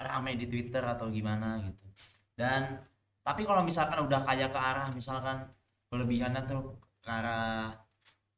rame 0.00 0.32
di 0.40 0.46
Twitter 0.48 0.80
atau 0.82 1.12
gimana 1.12 1.60
gitu. 1.60 1.84
Dan 2.32 2.80
tapi 3.22 3.44
kalau 3.44 3.62
misalkan 3.62 4.02
udah 4.02 4.20
kayak 4.24 4.50
ke 4.50 4.58
arah 4.60 4.88
misalkan 4.90 5.46
kelebihannya 5.92 6.42
tuh 6.48 6.74
ke 7.04 7.10
arah 7.12 7.76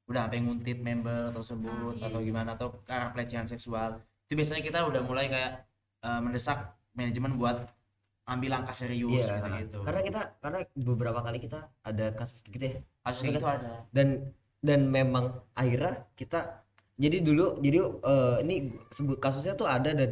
udah 0.05 0.29
sampai 0.29 0.45
nguntit 0.45 0.85
member 0.85 1.33
tersebut 1.33 1.97
Ah, 1.97 2.05
iya. 2.05 2.07
atau 2.13 2.21
gimana 2.21 2.51
atau 2.53 2.69
ke 2.85 2.93
arah 2.93 3.09
pelecehan 3.17 3.49
seksual 3.49 3.97
itu 4.29 4.37
biasanya 4.37 4.61
kita 4.61 4.85
udah 4.85 5.01
mulai 5.01 5.33
kayak 5.33 5.65
eh, 6.05 6.21
mendesak 6.21 6.77
manajemen 6.93 7.41
buat 7.41 7.65
ambil 8.25 8.51
langkah 8.57 8.73
serius 8.73 9.25
Iya, 9.29 9.37
gitu 9.37 9.49
gitu. 9.69 9.79
karena 9.85 10.01
kita 10.01 10.21
karena 10.41 10.59
beberapa 10.73 11.21
kali 11.21 11.39
kita 11.45 11.69
ada 11.85 12.07
kasus 12.17 12.41
gitu 12.49 12.65
ya. 12.65 12.77
Kasus 13.05 13.21
kayak 13.21 13.35
gitu 13.37 13.47
ada. 13.49 13.85
dan 13.93 14.09
dan 14.65 14.81
memang 14.89 15.45
akhirnya 15.53 16.09
kita 16.17 16.65
jadi 16.97 17.21
dulu 17.21 17.61
jadi 17.61 17.79
eh, 17.85 18.37
ini 18.49 18.55
sebut 18.89 19.21
kasusnya 19.21 19.53
tuh 19.61 19.69
ada 19.69 19.93
dan 19.93 20.11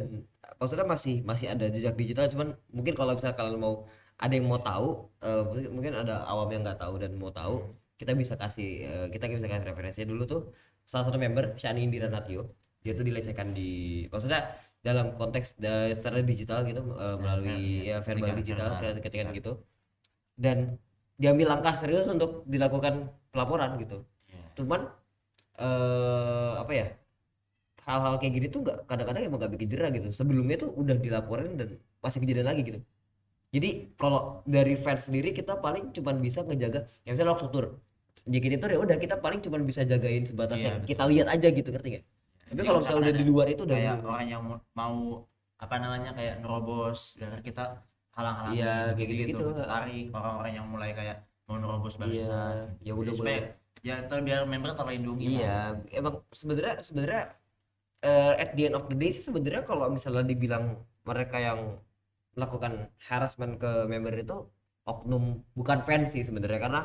maksudnya 0.61 0.85
masih 0.85 1.25
masih 1.25 1.47
ada 1.53 1.65
jejak 1.73 1.97
digital. 1.97 2.29
Cuman 2.29 2.53
mungkin 2.69 2.93
kalau 2.93 3.17
misalnya 3.17 3.33
kalian 3.39 3.57
mau 3.57 3.89
ada 4.21 4.33
yang 4.37 4.45
mau 4.45 4.61
tahu 4.61 4.87
eh, 5.25 5.43
mungkin, 5.73 5.93
ada 5.97 6.21
awam 6.29 6.47
yang 6.53 6.61
nggak 6.61 6.79
tahu 6.83 6.93
dan 7.01 7.11
mau 7.17 7.33
tahu 7.33 7.55
kita 7.97 8.13
bisa 8.13 8.37
kasih 8.37 8.69
eh, 8.85 9.07
kita 9.09 9.25
bisa 9.31 9.49
kasih 9.49 9.65
referensinya. 9.65 10.07
Dulu 10.13 10.23
tuh 10.29 10.41
salah 10.85 11.09
satu 11.09 11.17
member 11.17 11.57
Shani 11.57 11.81
Indira 11.81 12.11
Natio 12.13 12.45
dia 12.83 12.91
tuh 12.93 13.05
dilecehkan 13.07 13.55
di 13.55 14.03
maksudnya 14.11 14.51
dalam 14.83 15.15
konteks 15.15 15.55
eh, 15.63 15.95
secara 15.95 16.19
digital 16.21 16.67
gitu 16.67 16.83
eh, 16.83 17.15
melalui 17.17 17.87
ya. 17.87 18.03
verbal 18.03 18.35
Ketika- 18.35 18.39
digital 18.43 18.67
ketika- 18.77 19.01
ketika 19.01 19.31
gitu. 19.31 19.51
Dan 20.35 20.75
diambil 21.15 21.55
langkah 21.55 21.73
serius 21.73 22.05
untuk 22.09 22.43
dilakukan 22.45 23.07
pelaporan 23.31 23.79
gitu. 23.79 24.03
Iya. 24.27 24.43
cuman 24.53 24.81
eh 25.55 26.53
apa 26.57 26.71
ya 26.73 26.87
hal-hal 27.85 28.15
kayak 28.17 28.33
gini 28.33 28.47
tuh 28.47 28.63
nggak 28.63 28.77
kadang-kadang 28.87 29.21
emang 29.27 29.39
gak 29.43 29.51
bikin 29.55 29.67
jerah 29.69 29.89
gitu. 29.91 30.09
Sebelumnya 30.09 30.55
tuh 30.57 30.71
udah 30.71 30.95
dilaporin 30.97 31.59
dan 31.59 31.75
masih 31.99 32.19
kejadian 32.23 32.47
lagi 32.47 32.61
gitu. 32.63 32.79
Jadi 33.53 33.69
kalau 33.95 34.41
dari 34.47 34.73
fans 34.73 35.05
sendiri 35.07 35.29
kita 35.29 35.59
paling 35.59 35.93
cuman 35.93 36.17
bisa 36.17 36.41
ngejaga 36.41 36.89
ya 37.05 37.09
misalnya 37.13 37.37
waktu 37.37 37.47
tur. 37.53 37.65
JKT 38.23 38.55
Tour 38.63 38.71
ya 38.71 38.79
udah 38.79 38.97
kita 38.97 39.19
paling 39.19 39.43
cuman 39.43 39.67
bisa 39.67 39.83
jagain 39.83 40.23
sebatas 40.23 40.57
Iya, 40.57 40.63
yang 40.63 40.75
betul. 40.79 40.89
kita 40.95 41.03
lihat 41.11 41.27
aja 41.27 41.47
gitu 41.51 41.69
ngerti 41.75 41.89
gak? 41.99 42.03
Tapi 42.53 42.67
kalau 42.67 42.79
misalnya 42.81 43.01
udah 43.03 43.13
di 43.17 43.25
luar 43.25 43.47
itu 43.49 43.61
udah 43.67 43.77
kayak 43.77 43.97
orang 44.05 44.27
yang 44.29 44.41
mau, 44.77 44.95
apa 45.63 45.75
namanya 45.79 46.11
kayak 46.17 46.35
nerobos 46.43 46.99
gara 47.19 47.37
kita 47.39 47.63
halang-halangi 48.13 48.57
Iya, 48.61 48.73
kayak 48.93 49.07
gitu-gitu. 49.09 49.45
tarik 49.65 50.05
orang-orang 50.13 50.51
yang 50.53 50.67
mulai 50.69 50.89
kayak 50.93 51.17
mau 51.49 51.57
nerobos 51.59 51.93
iya 51.95 52.01
barisan 52.01 52.55
ya 52.79 52.93
Jadi 52.93 52.99
udah 53.01 53.13
supaya 53.15 53.39
boleh 53.41 53.61
ya 53.83 53.95
biar 54.07 54.41
member 54.47 54.71
terlindungi. 54.79 55.25
Iya, 55.43 55.57
emang 55.91 56.13
sebenarnya 56.31 56.75
sebenarnya 56.79 57.21
eh, 58.03 58.33
at 58.43 58.49
the 58.55 58.63
end 58.69 58.75
of 58.79 58.85
the 58.91 58.95
day 58.95 59.09
sih 59.11 59.23
sebenarnya 59.27 59.63
kalau 59.67 59.87
misalnya 59.91 60.23
dibilang 60.23 60.65
mereka 61.03 61.37
yang 61.39 61.59
melakukan 62.37 62.89
harassment 63.07 63.59
ke 63.61 63.71
member 63.91 64.13
itu 64.17 64.37
oknum 64.87 65.43
bukan 65.57 65.79
fans 65.85 66.11
sih 66.15 66.23
sebenarnya 66.25 66.59
karena 66.63 66.81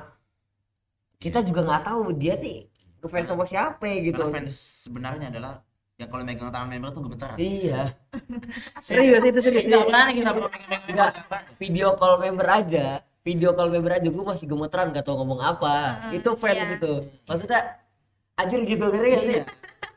kita 1.19 1.43
juga 1.43 1.61
nggak 1.67 1.83
tahu 1.89 2.03
dia 2.15 2.35
nih 2.39 2.59
ngefans 2.99 3.27
sama 3.31 3.45
siapa 3.47 3.89
gitu. 4.03 4.19
karena 4.19 4.35
fans 4.43 4.55
sebenarnya 4.87 5.27
adalah 5.31 5.63
yang 5.99 6.09
kalau 6.15 6.23
megang 6.23 6.51
tangan 6.55 6.69
member 6.71 6.91
tuh 6.95 7.03
gemetar 7.11 7.35
Iya. 7.35 7.91
serius 8.87 9.23
itu 9.27 9.41
serius. 9.43 9.67
Nggak 9.67 9.83
berani 9.91 10.13
kita 10.15 10.31
kalau 10.31 10.49
megang 10.51 10.71
member 10.71 10.91
Nggak. 10.95 11.13
Video 11.59 11.89
call 11.99 12.15
member 12.23 12.47
aja, 12.47 12.87
video 13.27 13.51
call 13.51 13.69
member 13.75 13.93
aja 13.99 14.07
gue 14.07 14.25
masih 14.25 14.47
gemeteran 14.47 14.95
gak 14.95 15.03
tau 15.03 15.19
ngomong 15.19 15.43
apa. 15.43 16.07
Heeh, 16.07 16.23
itu 16.23 16.31
fans 16.39 16.55
iya. 16.55 16.77
itu. 16.79 16.93
Maksudnya 17.27 17.61
anjir 18.39 18.61
gitu 18.63 18.85
gak 18.95 19.03
sih? 19.03 19.11
Iya. 19.11 19.45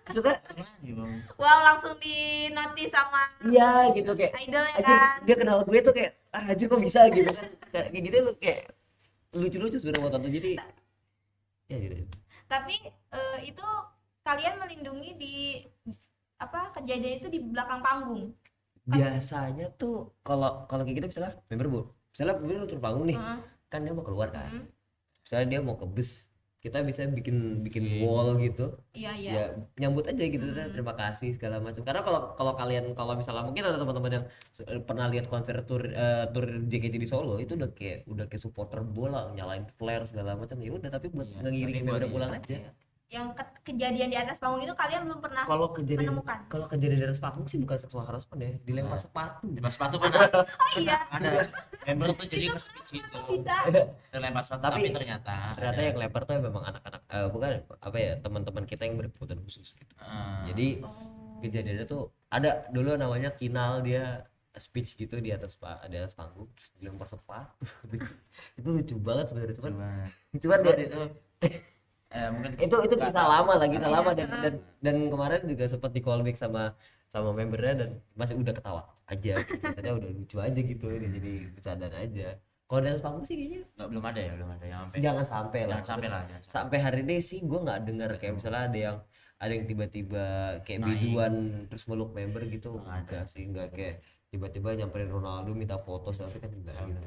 Maksudnya 0.09 0.35
Berani, 0.43 0.89
Bang. 0.91 1.11
wow 1.39 1.57
langsung 1.71 1.93
di 2.03 2.49
notice 2.51 2.91
sama 2.91 3.23
iya 3.47 3.87
gitu 3.95 4.11
kayak 4.11 4.33
idolnya 4.43 4.73
anjir 4.75 4.97
kan 4.99 5.19
dia 5.23 5.35
kenal 5.39 5.57
gue 5.63 5.79
tuh 5.79 5.93
kayak 5.95 6.11
ah, 6.35 6.51
anjir 6.51 6.65
kok 6.67 6.81
bisa 6.83 7.07
gitu 7.15 7.31
kan 7.31 7.47
kayak 7.71 8.01
gitu 8.03 8.17
kayak 8.43 8.61
lucu-lucu 9.31 9.77
sebenarnya 9.79 10.03
buat 10.03 10.11
tonton 10.11 10.31
jadi 10.35 10.49
ya 11.71 11.77
gitu 11.79 11.95
tapi 12.51 12.75
eh, 13.15 13.37
itu 13.47 13.65
kalian 14.27 14.55
melindungi 14.59 15.09
di 15.15 15.35
apa 16.41 16.73
kejadian 16.75 17.21
itu 17.21 17.27
di 17.31 17.39
belakang 17.39 17.79
panggung. 17.85 18.21
Biasanya 18.83 19.71
tuh 19.77 20.11
kalau 20.27 20.67
kalau 20.67 20.83
kayak 20.83 20.97
gitu 20.99 21.07
misalnya 21.13 21.33
member 21.47 21.67
bu 21.69 21.81
misalnya 22.11 22.33
member 22.41 22.67
turun 22.67 22.83
panggung 22.83 23.05
nih 23.07 23.17
Heeh, 23.17 23.39
kan 23.71 23.79
dia 23.85 23.93
mau 23.95 24.03
keluar 24.03 24.29
kan. 24.35 24.49
Heeh. 24.51 24.63
misalnya 25.23 25.47
dia 25.53 25.59
mau 25.61 25.75
ke 25.77 25.85
bus 25.85 26.11
kita 26.63 26.77
bisa 26.89 27.01
bikin 27.17 27.35
bikin 27.65 27.83
Oke. 27.89 27.99
wall 28.05 28.27
gitu 28.45 28.61
iya 28.93 29.11
iya 29.21 29.31
ya 29.35 29.43
nyambut 29.81 30.05
aja 30.11 30.23
gitu 30.33 30.45
Hmm. 30.45 30.69
terima 30.75 30.93
kasih 31.01 31.29
segala 31.37 31.57
macam 31.65 31.81
karena 31.87 32.01
kalau 32.07 32.19
kalau 32.37 32.53
kalian 32.61 32.85
kalau 32.99 33.13
misalnya 33.19 33.43
mungkin 33.49 33.63
ada 33.65 33.77
teman-teman 33.81 34.11
yang 34.21 34.25
se- 34.57 34.67
pernah 34.87 35.05
lihat 35.13 35.25
konser 35.33 35.55
tour 35.69 35.81
eh, 35.89 36.25
tour 36.33 36.45
JKT 36.69 36.95
di 37.03 37.07
Solo 37.09 37.33
itu 37.43 37.51
udah 37.59 37.69
kayak 37.77 37.97
udah 38.13 38.25
kayak 38.29 38.43
supporter 38.45 38.79
bola 38.85 39.33
nyalain 39.37 39.65
flare 39.79 40.05
segala 40.05 40.37
macam 40.41 40.57
ya 40.65 40.71
udah 40.77 40.89
tapi 40.95 41.07
buat 41.15 41.27
Iya, 41.33 41.67
member 41.81 42.01
iya. 42.05 42.11
pulang 42.13 42.31
aja 42.37 42.57
yang 43.11 43.35
ke- 43.35 43.43
kejadian 43.65 44.07
di 44.07 44.15
atas 44.15 44.39
panggung 44.39 44.63
itu 44.63 44.71
kalian 44.71 45.03
belum 45.03 45.19
pernah 45.19 45.43
kalau 45.43 45.67
kejadian 45.69 46.15
menemukan? 46.15 46.47
kalau 46.47 46.63
kejadian 46.65 46.99
dari 47.01 47.11
sepatu 47.11 47.43
sih 47.43 47.59
bukan 47.59 47.75
seksual 47.75 48.07
harassment 48.07 48.39
ya 48.39 48.51
dilempar 48.63 48.95
Nah. 48.95 49.03
sepatu. 49.03 49.45
Lepas 49.51 49.71
sepatu 49.75 49.95
kan 49.99 50.09
ada, 50.15 50.39
oh 50.41 50.69
iya. 50.77 50.97
Ada. 51.11 51.29
Member 51.85 52.07
tuh 52.15 52.25
jadi 52.25 52.45
ke 52.47 52.59
speech 52.61 52.89
gitu 52.95 53.17
bisa. 53.27 53.55
Terlempar 54.07 54.41
sepatu 54.41 54.63
Tapi- 54.63 54.79
tapi, 54.81 54.95
ternyata 54.95 55.35
ternyata 55.53 55.75
ada. 55.75 55.83
yang 55.83 55.97
lempar 55.99 56.21
tuh 56.23 56.33
memang 56.39 56.63
anak-anak 56.65 57.01
eh, 57.05 57.27
bukan 57.27 57.49
apa 57.77 57.97
ya 57.99 58.11
teman-teman 58.17 58.63
kita 58.63 58.81
yang 58.81 58.95
berkebutuhan 58.97 59.39
khusus 59.41 59.67
gitu. 59.73 59.93
Ah. 59.99 60.47
jadi 60.47 60.79
oh. 60.79 60.95
kejadiannya 61.39 61.85
tuh 61.85 62.01
ada. 62.27 62.63
Dulu 62.69 62.95
namanya 62.95 63.29
Kinal 63.29 63.83
dia 63.83 64.23
speech 64.53 64.95
gitu 64.95 65.15
di 65.17 65.31
atas 65.31 65.55
pa- 65.55 65.83
di 65.85 65.95
atas 65.95 66.11
panggung 66.11 66.47
terus 66.53 66.71
dilempar 66.73 67.07
sepatu. 67.07 67.59
Itu 68.55 68.67
lucu 68.69 68.95
banget 68.97 69.27
sebenarnya 69.27 69.55
cuman 69.59 69.71
cuman 70.33 70.59
Buat 70.61 70.75
dia- 70.75 70.87
itu 70.87 71.01
eh, 72.11 72.29
mungkin 72.31 72.51
itu 72.59 72.75
itu 72.85 72.93
nggak 72.99 73.13
kisah 73.13 73.25
tahu. 73.25 73.33
lama 73.33 73.53
lah 73.59 73.67
kisah 73.71 73.91
lama 73.91 74.09
dan, 74.13 74.29
dan 74.43 74.53
dan 74.83 74.95
kemarin 75.11 75.41
juga 75.47 75.65
sempat 75.71 75.91
di 75.95 76.01
callback 76.03 76.37
sama 76.39 76.75
sama 77.11 77.35
membernya 77.35 77.73
dan 77.87 77.89
masih 78.15 78.39
udah 78.39 78.53
ketawa 78.55 78.81
aja. 79.11 79.43
Katanya 79.43 79.91
udah 79.99 80.09
lucu 80.15 80.37
aja 80.39 80.59
gitu 80.59 80.85
udah 80.87 81.09
jadi 81.11 81.31
bercandaan 81.55 81.95
aja. 81.95 82.27
Kalau 82.71 82.79
di 82.79 82.87
atas 82.87 83.03
panggung 83.03 83.25
sih 83.27 83.35
kayaknya 83.35 83.61
nggak 83.75 83.89
belum 83.91 84.03
ada 84.07 84.19
ya 84.23 84.31
belum 84.39 84.49
ada 84.55 84.65
yang 84.65 84.79
sampai. 84.87 84.97
Jangan 85.03 85.25
sampai 85.27 85.61
lah. 85.67 85.69
Jangan 85.83 85.87
sampai 85.91 86.07
lah 86.07 86.21
jangan 86.23 86.41
sampai. 86.43 86.55
sampai 86.55 86.77
hari 86.79 86.99
ini 87.03 87.15
sih 87.19 87.39
gue 87.43 87.59
nggak 87.59 87.79
dengar 87.83 88.09
kayak 88.15 88.33
misalnya 88.39 88.61
ada 88.71 88.79
yang 88.79 88.97
ada 89.41 89.51
yang 89.51 89.65
tiba-tiba 89.67 90.25
kayak 90.63 90.79
Naik. 90.79 90.87
biduan 90.87 91.33
terus 91.67 91.83
meluk 91.91 92.11
member 92.15 92.41
gitu. 92.47 92.79
Nggak 92.79 92.87
ada. 92.87 92.99
enggak 93.03 93.23
sih 93.27 93.43
enggak 93.43 93.67
kayak 93.75 93.95
tiba-tiba 94.31 94.69
nyamperin 94.79 95.11
Ronaldo 95.11 95.51
minta 95.51 95.75
foto 95.75 96.15
selfie 96.15 96.39
kan 96.39 96.51
enggak 96.51 96.79
gitu 96.79 97.01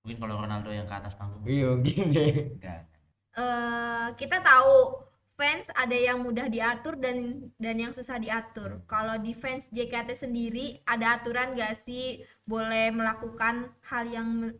mungkin 0.00 0.16
kalau 0.16 0.34
Ronaldo 0.40 0.72
yang 0.72 0.88
ke 0.88 0.96
atas 0.96 1.12
panggung. 1.12 1.44
Iya 1.44 1.76
gini 1.84 2.56
enggak 2.56 2.89
Eh, 3.30 4.08
kita 4.18 4.42
tahu 4.42 5.06
fans 5.38 5.70
ada 5.72 5.94
yang 5.94 6.20
mudah 6.20 6.50
diatur 6.50 6.98
dan 6.98 7.48
dan 7.56 7.76
yang 7.78 7.92
susah 7.94 8.18
diatur. 8.18 8.82
Kalau 8.84 9.16
di 9.16 9.32
fans 9.32 9.70
JKT 9.70 10.12
sendiri 10.18 10.82
ada 10.84 11.16
aturan 11.16 11.54
gak 11.54 11.78
sih 11.78 12.20
boleh 12.44 12.90
melakukan 12.90 13.70
hal 13.86 14.04
yang 14.10 14.26
me- 14.28 14.58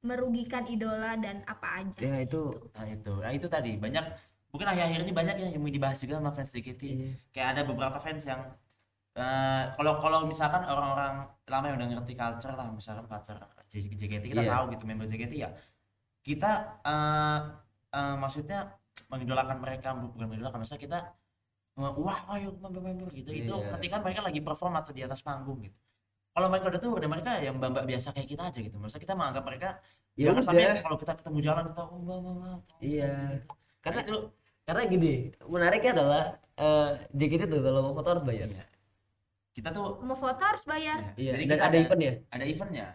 merugikan 0.00 0.62
idola 0.70 1.18
dan 1.18 1.42
apa 1.44 1.82
aja? 1.82 1.98
ya 1.98 2.22
itu 2.22 2.54
nah 2.70 2.86
itu 2.86 3.12
nah 3.18 3.32
itu 3.34 3.46
tadi 3.50 3.74
banyak 3.74 4.04
mungkin 4.54 4.70
akhir-akhir 4.70 5.00
ini 5.02 5.10
banyak 5.12 5.36
yang 5.42 5.58
dibahas 5.58 5.98
juga 5.98 6.22
sama 6.22 6.30
fans 6.30 6.54
JKT 6.54 6.82
Iya. 6.86 7.10
kayak 7.34 7.48
ada 7.58 7.62
beberapa 7.66 7.98
fans 7.98 8.22
yang 8.22 8.46
eh, 9.18 9.64
kalau 9.74 9.98
kalau 9.98 10.22
misalkan 10.30 10.62
orang-orang 10.70 11.26
lama 11.50 11.64
yang 11.66 11.76
udah 11.82 11.88
ngerti 11.98 12.14
culture 12.14 12.54
lah 12.54 12.70
misalkan 12.70 13.10
culture 13.10 13.38
JKT 13.66 14.24
kita 14.30 14.42
Iya. 14.46 14.54
tahu 14.54 14.64
gitu 14.78 14.84
member 14.86 15.06
JKT 15.10 15.34
ya 15.34 15.50
kita 16.22 16.50
eh, 16.86 17.38
eh, 17.90 18.14
maksudnya 18.16 18.58
mengidolakan 19.08 19.56
mereka 19.58 19.88
bukan 19.94 20.26
mengidolakan 20.28 20.58
maksudnya 20.60 20.82
kita 20.82 20.98
wah 21.78 22.20
ayo 22.34 22.58
member-member 22.58 23.14
gitu 23.14 23.30
itu 23.30 23.54
Iya. 23.54 23.78
ketika 23.78 24.02
mereka 24.02 24.20
lagi 24.26 24.40
perform 24.42 24.74
atau 24.76 24.90
di 24.90 25.06
atas 25.06 25.22
panggung 25.22 25.62
gitu 25.62 25.78
kalau 26.34 26.50
mereka 26.50 26.66
udah 26.70 26.80
tuh 26.82 26.90
udah 26.94 27.08
mereka 27.08 27.30
yang 27.38 27.54
mbak 27.56 27.86
biasa 27.86 28.10
kayak 28.10 28.28
kita 28.28 28.42
aja 28.50 28.58
gitu 28.58 28.76
maksudnya 28.76 29.02
kita 29.06 29.14
menganggap 29.14 29.44
mereka 29.46 29.68
ya 30.18 30.30
jangan 30.30 30.42
sampai 30.42 30.82
kalau 30.82 30.98
kita 30.98 31.12
ketemu 31.14 31.38
jalan 31.40 31.62
kita 31.70 31.82
oh 31.86 31.98
mbak 31.98 32.16
mbak 32.18 32.34
mbak 32.34 32.58
tolong," 32.66 32.82
Iya. 32.82 33.12
gitu. 33.32 33.48
karena 33.78 33.98
itu 34.02 34.16
karena 34.66 34.82
gini 34.84 35.12
menariknya 35.46 35.90
adalah 35.94 36.22
eh 36.58 36.90
JKT 37.14 37.42
tuh 37.46 37.60
kalau 37.62 37.80
mau 37.86 37.94
foto 37.94 38.08
harus 38.10 38.24
bayar 38.26 38.48
Iya. 38.50 38.64
kita 39.54 39.68
tuh 39.70 39.84
Mau 40.02 40.14
foto 40.14 40.42
harus 40.42 40.64
bayar. 40.66 40.98
iya 41.14 41.32
jadi 41.34 41.44
dan 41.46 41.56
kita 41.58 41.64
ada 41.64 41.76
eventnya 41.78 42.12
ada 42.28 42.44
eventnya 42.44 42.86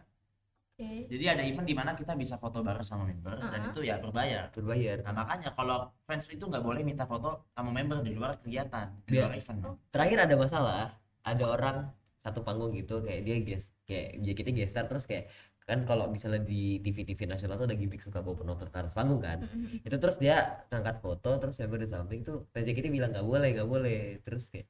Oke. 0.74 1.06
jadi 1.06 1.38
ada 1.38 1.46
event 1.46 1.70
di 1.70 1.77
mana 1.77 1.94
kita 1.94 2.18
bisa 2.18 2.34
foto 2.36 2.65
bareng 2.65 2.82
sama 2.82 3.06
member 3.06 3.38
dan 3.38 3.62
Uh-uh. 3.62 3.70
itu 3.70 3.80
ya 3.86 4.01
berbayar 4.01 4.50
berbayar 4.50 5.06
nah 5.06 5.13
makanya 5.13 5.53
kalau 5.53 5.86
fans 6.03 6.25
itu 6.25 6.42
nggak 6.42 6.65
boleh 6.65 6.82
minta 6.82 7.06
foto 7.06 7.46
sama 7.53 7.70
member 7.70 8.01
di 8.01 8.18
luar 8.18 8.42
kegiatan 8.42 8.89
di 9.06 9.13
Iya. 9.13 9.30
luar 9.30 9.34
event 9.38 9.60
Oh. 9.62 9.75
terakhir 9.94 10.25
ada 10.25 10.34
masalah 10.34 10.98
ada 11.22 11.46
orang 11.46 11.77
satu 12.20 12.42
panggung 12.42 12.74
gitu 12.74 13.06
kayak 13.06 13.22
dia 13.22 13.38
guest 13.39 13.70
kayak 13.86 14.18
JKT 14.18 14.50
gestar 14.58 14.89
terus 14.89 15.06
kayak 15.06 15.30
kan 15.63 15.86
kalau 15.86 16.10
misalnya 16.10 16.42
di 16.42 16.82
TV-TV 16.82 17.24
nasional 17.24 17.56
tuh 17.56 17.70
ada 17.70 17.77
gimmick 17.77 18.01
suka 18.01 18.20
bawa 18.20 18.36
penonton 18.36 18.68
ke 18.68 18.75
atas 18.75 18.92
panggung 18.92 19.22
kan 19.22 19.46
itu 19.80 19.96
terus 19.96 20.18
dia 20.18 20.65
ngangkat 20.68 21.00
foto 21.00 21.38
terus 21.38 21.56
member 21.56 21.80
di 21.80 21.88
samping 21.88 22.20
tuh 22.20 22.50
fans 22.50 22.65
JKT 22.65 22.89
bilang 22.89 23.13
nggak 23.13 23.24
boleh 23.24 23.48
nggak 23.53 23.70
boleh 23.70 24.00
terus 24.25 24.50
kayak 24.50 24.65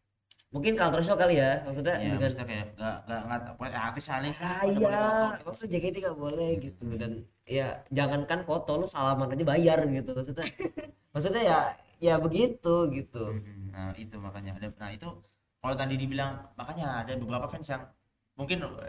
mungkin 0.54 0.78
culture 0.78 1.02
shock 1.02 1.18
kali 1.18 1.42
ya 1.42 1.66
maksudnya 1.66 1.98
ya 1.98 2.14
dengan 2.14 2.22
maksudnya 2.22 2.46
kayak 2.46 2.66
nggak 2.78 2.96
nggak 3.10 3.22
nggak 3.26 3.40
pokoknya 3.58 3.80
artis 3.82 4.06
saling 4.06 4.34
ah 4.38 4.62
iya. 4.64 5.02
maksudnya 5.42 5.70
JKT 5.74 5.96
nggak 6.06 6.18
boleh 6.18 6.50
gitu 6.62 6.86
dan 6.94 7.12
ya 7.44 7.68
jangankan 7.90 8.40
foto 8.46 8.72
lu 8.78 8.86
salaman 8.86 9.34
aja 9.34 9.44
bayar 9.44 9.80
gitu 9.84 10.14
maksudnya. 10.14 10.46
Maksudnya 11.14 11.44
ya 11.46 11.60
ya 12.02 12.14
begitu 12.18 12.90
gitu. 12.90 13.38
Nah 13.70 13.94
itu 13.94 14.18
makanya. 14.18 14.58
Ada 14.58 14.74
nah 14.82 14.90
itu 14.90 15.06
kalau 15.62 15.78
tadi 15.78 15.94
dibilang 15.94 16.42
makanya 16.58 17.06
ada 17.06 17.14
beberapa 17.14 17.46
fans 17.46 17.70
yang 17.70 17.86
mungkin 18.34 18.66
uh, 18.66 18.82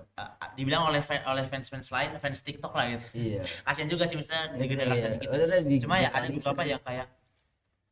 dibilang 0.56 0.88
oleh 0.88 1.04
fan, 1.04 1.20
oleh 1.28 1.44
fans 1.44 1.68
fans 1.68 1.92
lain 1.92 2.16
fans 2.16 2.40
TikTok 2.40 2.72
lah 2.72 2.96
gitu. 2.96 3.04
Iya. 3.12 3.42
Kasian 3.68 3.92
juga 3.92 4.08
sih 4.08 4.16
misalnya 4.16 4.56
di 4.56 4.64
Iya, 4.64 4.68
generasi 4.72 5.04
iya. 5.04 5.10
Maksudnya 5.20 5.60
di- 5.68 5.80
cuma 5.84 5.94
ya 6.00 6.08
di- 6.08 6.16
ada 6.16 6.26
di- 6.30 6.34
beberapa 6.40 6.62
yang 6.64 6.80
kayak 6.80 7.06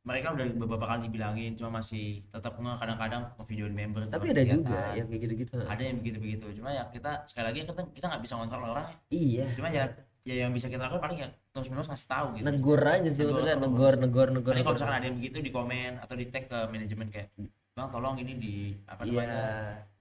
mereka 0.02 0.34
udah 0.34 0.46
beberapa 0.58 0.86
kali 0.90 1.06
dibilangin 1.06 1.54
cuma 1.54 1.78
masih 1.78 2.26
tetap 2.26 2.58
nge 2.58 2.74
kadang-kadang 2.74 3.22
ngevideoin 3.38 3.74
member 3.74 4.02
tapi 4.10 4.34
ada 4.34 4.42
juga 4.42 4.98
yang 4.98 5.06
kayak 5.06 5.20
gitu-gitu. 5.22 5.54
Ada 5.62 5.82
yang 5.86 5.96
begitu-begitu 6.02 6.46
cuma 6.58 6.74
ya 6.74 6.82
kita 6.90 7.22
sekali 7.30 7.44
lagi 7.46 7.58
kita 7.62 7.82
kita 7.94 8.06
nggak 8.10 8.22
bisa 8.26 8.34
ngontrol 8.34 8.66
orang 8.66 8.86
ya. 8.90 8.96
iya. 9.14 9.46
Cuma 9.54 9.70
ya 9.70 9.84
ya 10.26 10.34
yang 10.46 10.50
bisa 10.50 10.66
kita 10.66 10.90
lakukan 10.90 11.02
paling 11.06 11.18
ya 11.22 11.28
terus 11.54 11.66
menerus 11.70 11.86
ngasih 11.86 12.08
tahu 12.10 12.26
gitu. 12.34 12.44
Negor 12.50 12.82
aja 12.82 13.10
sih 13.14 13.22
Negor 13.22 13.30
maksudnya 13.30 13.56
negor 13.62 13.94
negor 13.94 14.28
negor 14.34 14.52
kalau 14.58 14.74
misalkan 14.74 14.98
ada 14.98 15.06
yang 15.06 15.16
begitu 15.22 15.36
di 15.38 15.50
komen 15.54 15.92
atau 16.02 16.14
di 16.18 16.26
tag 16.26 16.44
ke 16.50 16.58
manajemen 16.66 17.06
kayak 17.06 17.28
bang 17.72 17.88
tolong 17.88 18.16
ini 18.18 18.32
di 18.36 18.54
apa 18.90 19.02
iya. 19.06 19.10
namanya 19.14 19.42